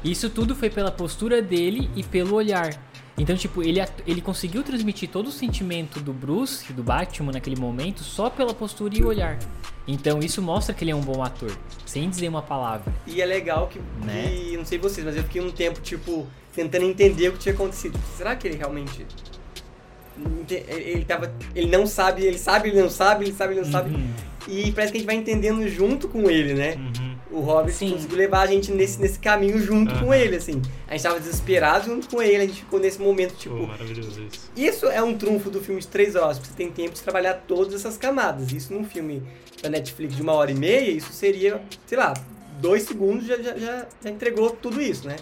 Isso 0.04 0.28
tudo 0.28 0.54
foi 0.54 0.68
pela 0.70 0.90
postura 0.90 1.40
dele 1.40 1.90
e 1.96 2.02
pelo 2.02 2.34
olhar. 2.34 2.74
Então, 3.16 3.36
tipo, 3.36 3.62
ele, 3.62 3.80
ele 4.06 4.20
conseguiu 4.20 4.62
transmitir 4.64 5.08
todo 5.08 5.28
o 5.28 5.32
sentimento 5.32 6.00
do 6.00 6.12
Bruce, 6.12 6.72
do 6.72 6.82
Batman 6.82 7.32
naquele 7.32 7.54
momento, 7.56 8.02
só 8.02 8.28
pela 8.28 8.52
postura 8.52 8.94
e 8.96 9.04
olhar. 9.04 9.38
Então, 9.86 10.18
isso 10.18 10.42
mostra 10.42 10.74
que 10.74 10.82
ele 10.82 10.90
é 10.90 10.94
um 10.96 11.00
bom 11.00 11.22
ator, 11.22 11.56
sem 11.86 12.10
dizer 12.10 12.28
uma 12.28 12.42
palavra. 12.42 12.92
E 13.06 13.22
é 13.22 13.26
legal 13.26 13.68
que, 13.68 13.78
Né? 14.04 14.24
que- 14.50 14.56
não 14.56 14.64
sei 14.64 14.78
vocês, 14.78 15.06
mas 15.06 15.16
eu 15.16 15.22
fiquei 15.22 15.40
um 15.40 15.50
tempo, 15.50 15.80
tipo, 15.80 16.26
tentando 16.54 16.84
entender 16.84 17.28
o 17.28 17.32
que 17.32 17.38
tinha 17.38 17.54
acontecido. 17.54 17.98
Será 18.16 18.34
que 18.34 18.48
ele 18.48 18.56
realmente. 18.56 19.06
ente- 20.40 20.64
Ele 20.68 21.04
tava. 21.04 21.32
Ele 21.54 21.66
não 21.70 21.86
sabe, 21.86 22.22
ele 22.24 22.38
sabe, 22.38 22.68
ele 22.68 22.80
não 22.80 22.88
sabe, 22.90 23.24
ele 23.24 23.32
sabe, 23.34 23.52
ele 23.54 23.60
não 23.62 23.70
sabe. 23.70 23.94
Uhum. 23.94 24.10
E 24.46 24.72
parece 24.72 24.92
que 24.92 24.98
a 24.98 25.00
gente 25.00 25.06
vai 25.06 25.16
entendendo 25.16 25.66
junto 25.68 26.08
com 26.08 26.28
ele, 26.30 26.54
né? 26.54 26.74
Uhum. 26.76 27.16
O 27.34 27.40
Hobbit 27.40 27.76
Sim. 27.76 27.90
conseguiu 27.90 28.16
levar 28.16 28.42
a 28.42 28.46
gente 28.46 28.70
nesse, 28.70 29.00
nesse 29.00 29.18
caminho 29.18 29.60
junto 29.60 29.92
com 29.98 30.06
Aham. 30.06 30.14
ele, 30.14 30.36
assim. 30.36 30.62
A 30.86 30.92
gente 30.92 31.02
tava 31.02 31.18
desesperado 31.18 31.86
junto 31.86 32.08
com 32.08 32.22
ele, 32.22 32.36
a 32.36 32.46
gente 32.46 32.60
ficou 32.60 32.78
nesse 32.78 33.00
momento, 33.00 33.34
tipo. 33.34 33.56
Pô, 33.56 33.66
maravilhoso 33.66 34.22
isso. 34.22 34.50
Isso 34.56 34.86
é 34.86 35.02
um 35.02 35.18
trunfo 35.18 35.50
do 35.50 35.60
filme 35.60 35.80
de 35.80 35.88
três 35.88 36.14
horas, 36.14 36.38
porque 36.38 36.52
você 36.52 36.56
tem 36.56 36.70
tempo 36.70 36.94
de 36.94 37.02
trabalhar 37.02 37.42
todas 37.48 37.74
essas 37.74 37.96
camadas. 37.96 38.52
Isso 38.52 38.72
num 38.72 38.84
filme 38.84 39.20
da 39.60 39.68
Netflix 39.68 40.14
de 40.14 40.22
uma 40.22 40.32
hora 40.32 40.52
e 40.52 40.54
meia, 40.54 40.90
isso 40.92 41.12
seria, 41.12 41.60
sei 41.86 41.98
lá, 41.98 42.14
dois 42.60 42.84
segundos 42.84 43.26
já, 43.26 43.36
já, 43.36 43.56
já, 43.56 43.86
já 44.02 44.10
entregou 44.10 44.50
tudo 44.50 44.80
isso, 44.80 45.08
né? 45.08 45.16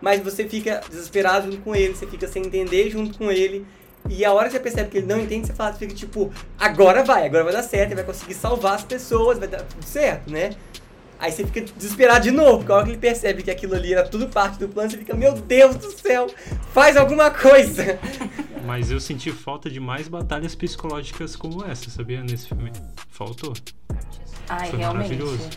Mas 0.00 0.22
você 0.22 0.48
fica 0.48 0.80
desesperado 0.88 1.50
junto 1.50 1.62
com 1.62 1.76
ele, 1.76 1.94
você 1.94 2.06
fica 2.06 2.26
sem 2.26 2.42
entender 2.42 2.88
junto 2.88 3.18
com 3.18 3.30
ele. 3.30 3.66
E 4.08 4.24
a 4.24 4.32
hora 4.32 4.46
que 4.46 4.52
você 4.52 4.60
percebe 4.60 4.88
que 4.88 4.98
ele 4.98 5.06
não 5.06 5.20
entende, 5.20 5.46
você 5.46 5.52
fala, 5.52 5.72
você 5.72 5.80
fica 5.80 5.94
tipo, 5.94 6.32
agora 6.58 7.04
vai, 7.04 7.26
agora 7.26 7.44
vai 7.44 7.52
dar 7.52 7.62
certo, 7.62 7.88
ele 7.88 7.96
vai 7.96 8.04
conseguir 8.04 8.32
salvar 8.32 8.76
as 8.76 8.82
pessoas, 8.82 9.38
vai 9.38 9.46
dar 9.46 9.62
tudo 9.62 9.84
certo, 9.84 10.30
né? 10.32 10.50
Aí 11.20 11.30
você 11.30 11.44
fica 11.44 11.60
desesperado 11.60 12.22
de 12.22 12.30
novo, 12.30 12.58
porque 12.58 12.72
a 12.72 12.76
hora 12.76 12.84
que 12.86 12.92
ele 12.92 12.98
percebe 12.98 13.42
que 13.42 13.50
aquilo 13.50 13.74
ali 13.74 13.92
era 13.92 14.08
tudo 14.08 14.26
parte 14.26 14.58
do 14.58 14.66
plano, 14.68 14.90
você 14.90 14.96
fica, 14.96 15.14
meu 15.14 15.34
Deus 15.34 15.76
do 15.76 15.92
céu, 15.92 16.26
faz 16.72 16.96
alguma 16.96 17.30
coisa! 17.30 17.98
Mas 18.64 18.90
eu 18.90 18.98
senti 18.98 19.30
falta 19.30 19.68
de 19.68 19.78
mais 19.78 20.08
batalhas 20.08 20.54
psicológicas 20.54 21.36
como 21.36 21.64
essa, 21.64 21.90
sabia? 21.90 22.22
Nesse 22.22 22.48
filme. 22.48 22.72
Faltou. 23.08 23.52
Ai, 24.48 24.70
Foi 24.70 24.78
realmente. 24.78 25.10
maravilhoso. 25.10 25.50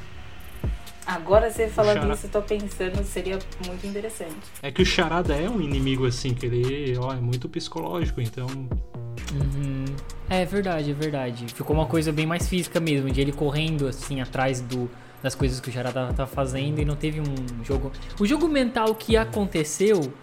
Agora 1.05 1.49
você 1.49 1.67
falando 1.67 2.11
isso, 2.13 2.25
eu 2.25 2.29
tô 2.29 2.41
pensando, 2.41 3.03
seria 3.03 3.37
muito 3.65 3.85
interessante. 3.85 4.35
É 4.61 4.71
que 4.71 4.81
o 4.81 4.85
Charada 4.85 5.35
é 5.35 5.49
um 5.49 5.61
inimigo 5.61 6.05
assim, 6.05 6.33
que 6.33 6.45
ele 6.45 6.97
ó, 6.97 7.13
é 7.13 7.17
muito 7.17 7.47
psicológico, 7.47 8.21
então. 8.21 8.47
Uhum. 8.47 9.85
É 10.29 10.45
verdade, 10.45 10.91
é 10.91 10.93
verdade. 10.93 11.45
Ficou 11.53 11.75
uma 11.75 11.85
coisa 11.85 12.11
bem 12.11 12.25
mais 12.25 12.47
física 12.47 12.79
mesmo, 12.79 13.09
de 13.11 13.19
ele 13.19 13.31
correndo 13.33 13.87
assim 13.87 14.21
atrás 14.21 14.61
do, 14.61 14.89
das 15.23 15.33
coisas 15.33 15.59
que 15.61 15.69
o 15.69 15.71
Charada 15.71 16.11
tá 16.13 16.27
fazendo 16.27 16.79
e 16.79 16.85
não 16.85 16.95
teve 16.97 17.21
um 17.21 17.63
jogo. 17.63 17.91
O 18.19 18.25
jogo 18.25 18.47
mental 18.47 18.93
que 18.93 19.15
aconteceu, 19.15 20.13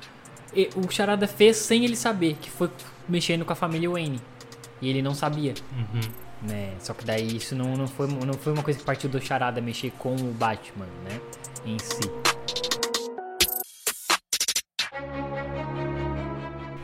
e- 0.54 0.68
o 0.76 0.90
Charada 0.90 1.26
fez 1.26 1.56
sem 1.56 1.84
ele 1.84 1.96
saber, 1.96 2.36
que 2.40 2.50
foi 2.50 2.70
mexendo 3.08 3.44
com 3.44 3.52
a 3.52 3.56
família 3.56 3.88
Wayne. 3.90 4.20
E 4.82 4.88
ele 4.88 5.00
não 5.02 5.14
sabia, 5.14 5.54
Uhum. 5.72 6.48
né? 6.48 6.74
Só 6.80 6.92
que 6.94 7.04
daí 7.04 7.36
isso 7.36 7.54
não, 7.54 7.74
não, 7.76 7.88
foi, 7.88 8.06
não 8.06 8.34
foi 8.34 8.52
uma 8.52 8.62
coisa 8.62 8.78
que 8.78 8.84
partiu 8.84 9.08
do 9.08 9.20
Charada 9.20 9.60
mexer 9.60 9.90
com 9.98 10.14
o 10.14 10.32
Batman, 10.34 10.86
né? 11.04 11.18
Em 11.64 11.78
si. 11.78 12.00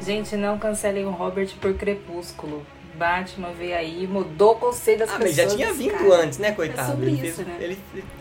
Gente, 0.00 0.36
não 0.36 0.58
cancelem 0.58 1.04
o 1.04 1.10
Robert 1.10 1.48
por 1.60 1.74
Crepúsculo. 1.74 2.64
Batman 2.96 3.50
veio 3.52 3.76
aí, 3.76 4.06
mudou 4.06 4.52
o 4.52 4.56
conceito 4.56 5.00
das 5.00 5.10
Ah, 5.10 5.18
mas 5.20 5.34
pessoas. 5.34 5.50
já 5.52 5.56
tinha 5.56 5.72
vindo 5.72 5.92
cara. 5.92 6.22
antes, 6.22 6.38
né, 6.38 6.52
coitado? 6.52 6.90
sobre 6.92 7.06
ele 7.10 7.28
isso, 7.28 7.42
né? 7.42 7.56
Ele, 7.60 7.78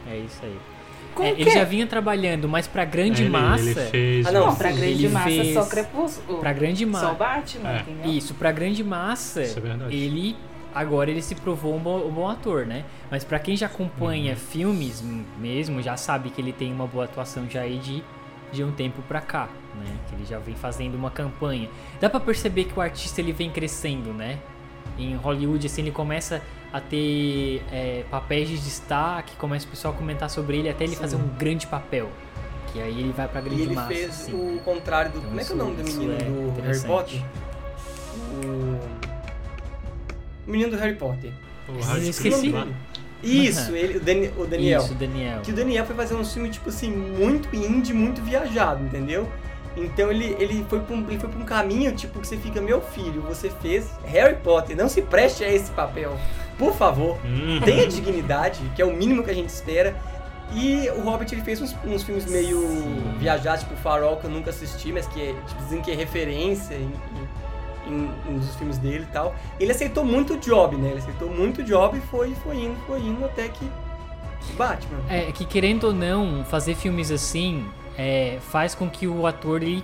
É 0.10 0.18
isso 0.18 0.40
aí. 0.44 0.58
É, 1.18 1.30
ele 1.32 1.50
é? 1.50 1.54
já 1.54 1.64
vinha 1.64 1.88
trabalhando, 1.88 2.48
mas 2.50 2.68
pra 2.68 2.84
grande 2.84 3.22
ele, 3.24 3.30
massa. 3.30 3.64
ele 3.64 3.74
fez. 3.76 4.26
Ah, 4.28 4.32
não, 4.34 4.48
Não, 4.48 4.56
pra 4.56 4.70
sim, 4.70 4.76
grande 4.78 5.06
ele 5.06 5.10
massa 5.14 5.30
fez- 5.30 5.54
só 5.54 5.66
Crepúsculo. 5.66 6.40
Pra 6.40 6.52
grande 6.52 6.86
massa. 6.86 7.06
Só 7.08 7.14
Batman, 7.14 7.70
É. 7.72 7.80
entendeu? 7.80 8.12
Isso, 8.12 8.34
pra 8.34 8.52
grande 8.52 8.84
massa, 8.84 9.42
Isso 9.42 9.58
é 9.58 9.62
verdade. 9.62 9.96
ele 9.96 10.36
agora 10.74 11.10
ele 11.10 11.22
se 11.22 11.34
provou 11.36 11.74
um 11.74 11.80
bom, 11.80 12.06
um 12.06 12.12
bom 12.12 12.28
ator, 12.30 12.66
né? 12.66 12.84
Mas 13.10 13.24
pra 13.24 13.40
quem 13.40 13.56
já 13.56 13.68
acompanha 13.68 14.34
Uhum. 14.34 14.38
filmes 14.38 15.02
mesmo, 15.40 15.82
já 15.82 15.96
sabe 15.96 16.30
que 16.32 16.42
ele 16.42 16.52
tem 16.52 16.74
uma 16.74 16.86
boa 16.86 17.06
atuação 17.06 17.50
já 17.50 17.62
aí 17.62 17.78
de, 17.78 18.04
de 18.52 18.62
um 18.62 18.74
tempo 18.74 19.02
pra 19.08 19.22
cá, 19.22 19.48
né? 19.74 19.86
Que 20.10 20.16
ele 20.16 20.26
já 20.26 20.38
vem 20.38 20.54
fazendo 20.56 20.96
uma 20.96 21.10
campanha. 21.10 21.70
Dá 22.02 22.10
pra 22.10 22.20
perceber 22.20 22.66
que 22.66 22.78
o 22.78 22.82
artista 22.82 23.22
ele 23.22 23.32
vem 23.32 23.50
crescendo, 23.50 24.12
né? 24.14 24.38
Em 24.98 25.16
Hollywood, 25.16 25.66
assim, 25.68 25.82
ele 25.82 25.92
começa 25.92 26.42
a 26.72 26.80
ter 26.80 27.62
é, 27.72 28.04
papéis 28.10 28.50
de 28.50 28.58
destaque, 28.58 29.36
começa 29.38 29.66
o 29.66 29.70
pessoal 29.70 29.94
a 29.94 29.98
comentar 29.98 30.30
sobre 30.30 30.58
ele 30.58 30.70
até 30.70 30.84
ele 30.84 30.94
Sim. 30.96 31.02
fazer 31.02 31.16
um 31.16 31.28
grande 31.38 31.68
papel. 31.68 32.10
Que 32.72 32.82
aí 32.82 33.00
ele 33.00 33.14
vai 33.16 33.28
pra 33.28 33.40
grande 33.42 33.62
e 33.62 33.64
ele 33.64 33.76
massa. 33.76 33.88
fez 33.88 34.10
assim. 34.10 34.34
o 34.34 34.60
contrário 34.60 35.12
do. 35.12 35.18
Então 35.20 35.30
como 35.30 35.40
é 35.40 35.44
que 35.44 35.52
é 35.52 35.56
o 35.56 35.58
nome 35.58 35.76
do 35.76 35.84
menino 35.84 36.14
é 36.14 36.18
do 36.18 36.62
Harry. 36.62 36.80
Potter? 36.82 37.22
O. 38.44 38.80
O 40.48 40.52
menino 40.52 40.72
do 40.72 40.78
Harry 40.78 40.96
Potter. 40.96 41.32
O 41.68 41.98
esqueci. 41.98 42.50
Lá. 42.50 42.68
Isso, 43.24 43.72
Uhum. 43.72 43.76
ele, 43.78 43.98
o, 43.98 44.02
Dani- 44.02 44.32
o 44.38 44.46
Daniel. 44.46 44.82
Isso, 44.82 44.94
Daniel. 44.94 45.42
Que 45.42 45.52
o 45.52 45.56
Daniel 45.56 45.86
foi 45.86 45.96
fazer 45.96 46.14
um 46.16 46.24
filme, 46.24 46.50
tipo 46.50 46.70
assim, 46.70 46.92
muito 46.92 47.54
indie, 47.56 47.94
muito 47.94 48.22
viajado, 48.22 48.84
entendeu? 48.84 49.28
Então 49.76 50.10
ele, 50.10 50.36
ele, 50.40 50.66
foi 50.70 50.80
pra 50.80 50.96
um, 50.96 51.06
ele 51.10 51.20
foi 51.20 51.30
pra 51.30 51.40
um 51.40 51.46
caminho, 51.46 51.94
tipo, 51.94 52.20
que 52.20 52.28
você 52.28 52.38
fica, 52.38 52.62
meu 52.62 52.80
filho, 52.82 53.22
você 53.22 53.50
fez 53.62 53.90
Harry 54.06 54.36
Potter, 54.38 54.76
não 54.78 54.88
se 54.88 55.02
preste 55.02 55.44
a 55.44 55.52
esse 55.52 55.70
papel. 55.72 56.18
Por 56.58 56.74
favor, 56.74 57.18
Hum. 57.26 57.60
tenha 57.64 57.86
dignidade, 57.88 58.62
que 58.76 58.82
é 58.82 58.86
o 58.86 58.94
mínimo 58.96 59.24
que 59.24 59.30
a 59.32 59.34
gente 59.34 59.50
espera. 59.50 59.96
E 60.54 60.88
o 60.92 61.02
Hobbit 61.02 61.34
ele 61.34 61.42
fez 61.42 61.60
uns, 61.62 61.76
uns 61.86 62.04
filmes 62.04 62.26
meio 62.28 62.62
Sim. 62.62 63.16
viajados, 63.18 63.62
tipo 63.64 63.76
Farol, 63.78 64.18
que 64.18 64.26
eu 64.26 64.30
nunca 64.30 64.52
assisti, 64.52 64.92
mas 64.94 65.08
que 65.08 65.20
é, 65.22 65.34
tipo, 65.48 65.62
dizem 65.64 65.82
que 65.82 65.92
é 65.92 65.96
referência 65.96 66.76
em, 66.76 66.94
em, 67.88 67.94
em, 67.94 68.10
em 68.30 68.38
dos 68.38 68.56
filmes 68.56 68.78
dele 68.78 69.06
e 69.10 69.12
tal. 69.12 69.36
Ele 69.60 69.72
aceitou 69.72 70.06
muito 70.06 70.36
o 70.36 70.38
job, 70.38 70.78
né? 70.78 70.90
Ele 70.92 71.00
aceitou 71.00 71.30
muito 71.30 71.62
o 71.62 71.64
job 71.64 71.98
e 71.98 72.02
foi, 72.02 72.34
foi 72.36 72.58
indo, 72.58 72.76
foi 72.86 73.00
indo 73.02 73.26
até 73.26 73.50
que 73.50 73.70
Batman. 74.56 75.00
É 75.10 75.32
que 75.32 75.46
querendo 75.46 75.86
ou 75.86 75.94
não, 75.94 76.46
fazer 76.46 76.76
filmes 76.76 77.10
assim 77.12 77.66
é, 77.98 78.38
faz 78.52 78.76
com 78.76 78.90
que 78.90 79.08
o 79.08 79.26
ator 79.28 79.62
ele 79.64 79.84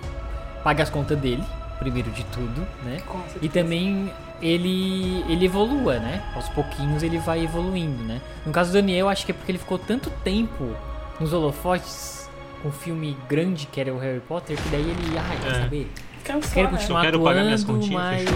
pague 0.62 0.82
as 0.82 0.90
contas 0.90 1.18
dele, 1.18 1.42
primeiro 1.78 2.10
de 2.10 2.24
tudo, 2.26 2.66
né? 2.84 2.98
E 3.40 3.48
também 3.48 4.10
ele 4.40 5.24
ele 5.28 5.44
evolua, 5.46 5.98
né? 5.98 6.22
Aos 6.34 6.48
pouquinhos 6.50 7.02
ele 7.02 7.18
vai 7.18 7.44
evoluindo, 7.44 8.02
né? 8.04 8.20
No 8.46 8.52
caso 8.52 8.70
do 8.70 8.74
Daniel, 8.74 9.08
acho 9.08 9.24
que 9.24 9.32
é 9.32 9.34
porque 9.34 9.50
ele 9.52 9.58
ficou 9.58 9.78
tanto 9.78 10.10
tempo 10.24 10.74
nos 11.20 11.32
holofotes 11.32 12.28
com 12.62 12.68
um 12.68 12.72
filme 12.72 13.16
grande 13.28 13.66
que 13.66 13.80
era 13.80 13.92
o 13.92 13.98
Harry 13.98 14.20
Potter, 14.20 14.56
que 14.56 14.68
daí 14.68 14.80
ele, 14.82 15.18
ai, 15.18 15.36
quer 15.42 15.50
É. 15.56 15.60
saber? 15.62 15.92
Cansou, 16.24 16.52
Quero 16.52 16.70
né? 16.70 16.78
continuar 16.78 17.00
Só 17.00 17.04
quero 17.06 17.20
pagar 17.22 17.42
minhas 17.44 17.62
atuando, 17.64 17.80
continhas, 17.80 18.02
mas, 18.04 18.24
né? 18.24 18.32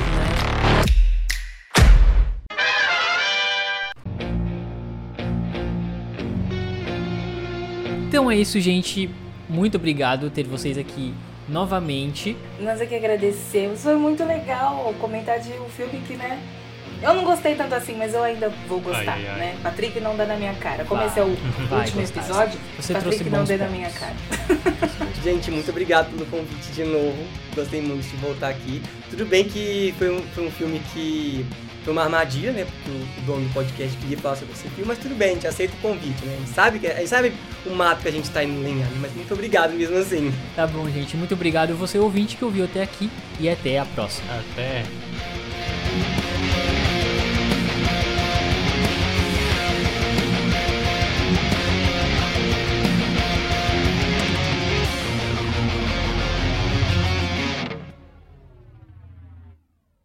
Então 8.09 8.31
é 8.31 8.37
isso, 8.37 8.61
gente. 8.61 9.11
Muito 9.48 9.76
obrigado 9.76 10.30
ter 10.30 10.44
vocês 10.46 10.76
aqui 10.76 11.14
novamente. 11.48 12.37
Nós 12.61 12.80
aqui 12.80 12.94
agradecemos. 12.94 13.82
Foi 13.82 13.94
muito 13.96 14.24
legal 14.24 14.92
comentar 15.00 15.38
de 15.38 15.50
um 15.52 15.68
filme 15.68 16.00
que, 16.06 16.14
né? 16.16 16.40
Eu 17.02 17.12
não 17.12 17.24
gostei 17.24 17.54
tanto 17.54 17.74
assim, 17.74 17.94
mas 17.94 18.14
eu 18.14 18.22
ainda 18.22 18.48
vou 18.66 18.80
gostar, 18.80 19.12
Ai, 19.12 19.26
ai, 19.28 19.38
né? 19.38 19.56
Patrick 19.62 20.00
não 20.00 20.16
dá 20.16 20.24
na 20.24 20.35
minha 20.37 20.54
cara. 20.54 20.82
Como 20.87 20.98
Vai. 21.00 21.11
esse 21.11 21.20
é 21.20 21.22
o 21.24 21.37
Vai 21.68 21.80
último 21.80 22.00
gostar. 22.00 22.20
episódio, 22.20 22.61
Você 22.80 22.92
Patrick 22.94 23.24
não 23.28 23.44
dê 23.44 23.56
na 23.59 23.68
minha 23.68 23.90
cara. 23.90 24.14
Gente, 25.22 25.50
muito 25.50 25.70
obrigado 25.70 26.11
pelo 26.11 26.24
convite 26.26 26.72
de 26.72 26.85
novo. 26.85 27.18
Gostei 27.54 27.82
muito 27.82 28.02
de 28.09 28.16
voltar 28.16 28.48
aqui. 28.48 28.82
Tudo 29.11 29.26
bem 29.26 29.44
que 29.44 29.94
foi 29.98 30.11
um, 30.11 30.22
foi 30.22 30.46
um 30.46 30.50
filme 30.50 30.80
que 30.94 31.44
foi 31.87 31.92
uma 31.92 32.03
armadilha, 32.03 32.51
né? 32.51 32.64
Porque 32.64 32.90
o 32.90 33.22
dono 33.25 33.46
do 33.46 33.55
podcast 33.55 33.96
queria 33.99 34.18
falar 34.18 34.35
sobre 34.35 34.55
esse 34.55 34.68
filme, 34.70 34.87
mas 34.87 34.99
tudo 34.99 35.14
bem, 35.14 35.31
a 35.31 35.35
gente 35.35 35.46
aceita 35.46 35.72
o 35.77 35.79
convite, 35.79 36.25
né? 36.25 36.35
A 36.35 36.38
gente 36.38 36.51
sabe, 36.51 36.79
que, 36.81 36.87
a 36.88 36.96
gente 36.96 37.09
sabe 37.09 37.33
o 37.64 37.70
mato 37.70 38.03
que 38.03 38.09
a 38.09 38.11
gente 38.11 38.29
tá 38.29 38.42
indo 38.42 38.61
lenhar, 38.61 38.90
mas 39.01 39.14
muito 39.14 39.33
obrigado 39.33 39.72
mesmo 39.72 39.96
assim. 39.96 40.35
Tá 40.57 40.66
bom, 40.66 40.90
gente. 40.90 41.16
Muito 41.16 41.35
obrigado 41.35 41.77
você 41.77 41.96
ouvinte 41.96 42.37
que 42.37 42.44
ouviu 42.44 42.64
até 42.64 42.83
aqui 42.83 43.09
e 43.38 43.49
até 43.49 43.79
a 43.79 43.85
próxima. 43.85 44.27
Até. 44.35 44.85